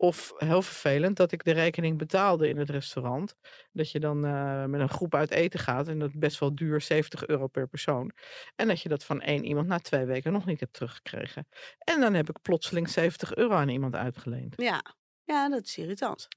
[0.00, 3.36] Of heel vervelend dat ik de rekening betaalde in het restaurant.
[3.72, 6.80] Dat je dan eh, met een groep uit eten gaat en dat best wel duur,
[6.80, 8.12] 70 euro per persoon.
[8.56, 11.48] En dat je dat van één iemand na twee weken nog niet hebt teruggekregen.
[11.78, 14.54] En dan heb ik plotseling 70 euro aan iemand uitgeleend.
[14.56, 14.82] Ja.
[15.24, 16.28] ja, dat is irritant.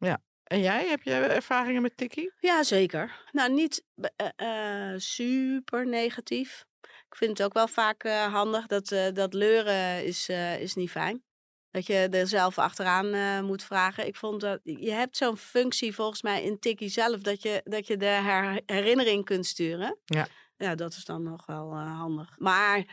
[0.43, 2.33] En jij, heb jij ervaringen met tikkie?
[2.39, 3.25] Ja, zeker.
[3.31, 6.65] Nou, niet eh, eh, super negatief.
[6.81, 11.23] Ik vind het ook wel vaak handig dat, dat leuren is, is niet fijn.
[11.73, 14.07] Dat je er zelf achteraan eh, moet vragen.
[14.07, 17.87] Ik vond dat je hebt zo'n functie volgens mij in Tikkie zelf dat je, dat
[17.87, 19.97] je de her- herinnering kunt sturen.
[20.05, 20.27] Ja.
[20.57, 22.35] Ja, dat is dan nog wel eh, handig.
[22.37, 22.83] Maar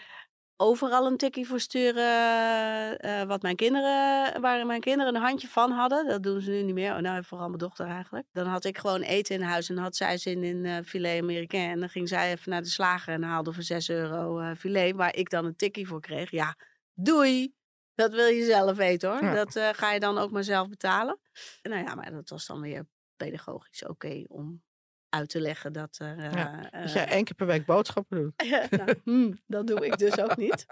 [0.57, 5.71] overal een tikkie voor sturen, eh, wat mijn kinderen, waar mijn kinderen een handje van
[5.71, 6.07] hadden.
[6.07, 6.95] Dat doen ze nu niet meer.
[6.95, 8.27] Oh, nou, vooral mijn dochter eigenlijk.
[8.33, 11.71] Dan had ik gewoon eten in huis en had zij zin in filet américain.
[11.71, 15.15] En dan ging zij even naar de slager en haalde voor 6 euro filet, waar
[15.17, 16.31] ik dan een tikkie voor kreeg.
[16.31, 16.57] Ja,
[16.95, 17.59] doei!
[17.95, 19.23] Dat wil je zelf eten hoor.
[19.25, 19.35] Ja.
[19.35, 21.19] Dat eh, ga je dan ook maar zelf betalen.
[21.63, 22.87] Nou ja, maar dat was dan weer
[23.17, 24.63] pedagogisch oké om
[25.09, 26.19] uit te leggen dat er...
[26.19, 28.49] eh, Dat eh, jij één keer per week boodschappen doet.
[28.71, 30.67] nou, hmm, dat doe ik dus ook niet.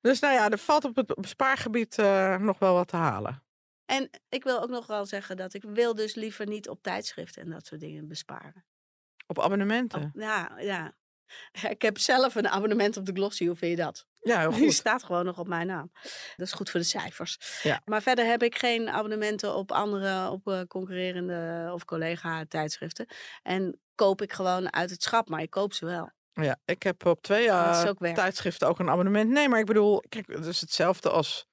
[0.00, 3.44] Dus nou ja, er valt op het bespaargebied eh nog wel wat te halen.
[3.84, 7.42] En ik wil ook nog wel zeggen dat ik wil dus liever niet op tijdschriften
[7.42, 8.64] en dat soort dingen besparen.
[9.26, 10.02] Op abonnementen.
[10.02, 10.94] Op- ja, ja.
[11.52, 14.06] Ja, Ik heb zelf een abonnement op de Glossy, hoe vind je dat?
[14.26, 15.90] Ja, heel Die staat gewoon nog op mijn naam.
[16.36, 17.60] Dat is goed voor de cijfers.
[17.62, 17.80] Ja.
[17.84, 23.06] Maar verder heb ik geen abonnementen op andere, op eh, concurrerende of collega-tijdschriften.
[23.42, 26.10] En koop ik gewoon uit het schap, maar ik koop ze wel.
[26.32, 29.30] Ja, ik heb op twee is eh, ook tijdschriften ook een abonnement.
[29.30, 31.46] Nee, maar ik bedoel, kijk, het is hetzelfde als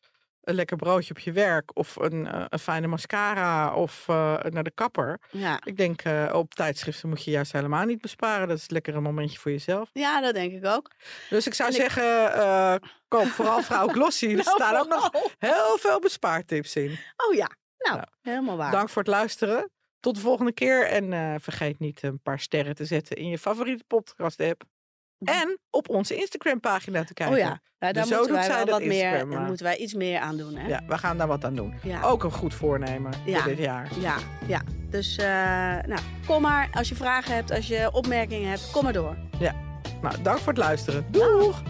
[0.43, 4.63] een lekker broodje op je werk of een, eh, een fijne mascara of eh, naar
[4.63, 5.19] de kapper.
[5.31, 5.59] Ja.
[5.65, 8.47] Ik denk eh, op tijdschriften moet je juist helemaal niet besparen.
[8.47, 9.89] Dat is lekker een momentje voor jezelf.
[9.93, 10.91] ja, dat denk ik ook.
[11.29, 12.75] Dus ik zou En ik- zeggen, eh,
[13.07, 14.25] koop vooral vrouw Glossy.
[14.27, 16.97] Er Nou, staan ook nog heel veel bespaartips in.
[17.27, 18.71] Oh ja, nou, Nou, helemaal waar.
[18.71, 19.69] Dank voor het luisteren.
[19.99, 20.87] Tot de volgende keer.
[20.87, 24.63] En vergeet niet een paar sterren te zetten in je favoriete podcast app.
[25.25, 27.35] En op onze Instagram pagina te kijken.
[27.35, 29.65] Oh ja, ja daar Dus zo moeten doet wij wel dat wat meer, daar moeten
[29.65, 30.55] wij iets meer aan doen.
[30.55, 30.67] Hè?
[30.67, 31.73] Ja, we gaan daar wat aan doen.
[31.83, 32.01] Ja.
[32.01, 33.39] Ook een goed voornemen Ja.
[33.39, 33.89] voor dit jaar.
[33.99, 34.15] Ja,
[34.47, 34.61] ja.
[34.89, 35.25] Dus eh,
[35.87, 36.69] nou, kom maar.
[36.71, 39.17] Als je vragen hebt, als je opmerkingen hebt, kom maar door.
[40.01, 41.05] Nou, dank voor het luisteren.
[41.11, 41.61] Doeg!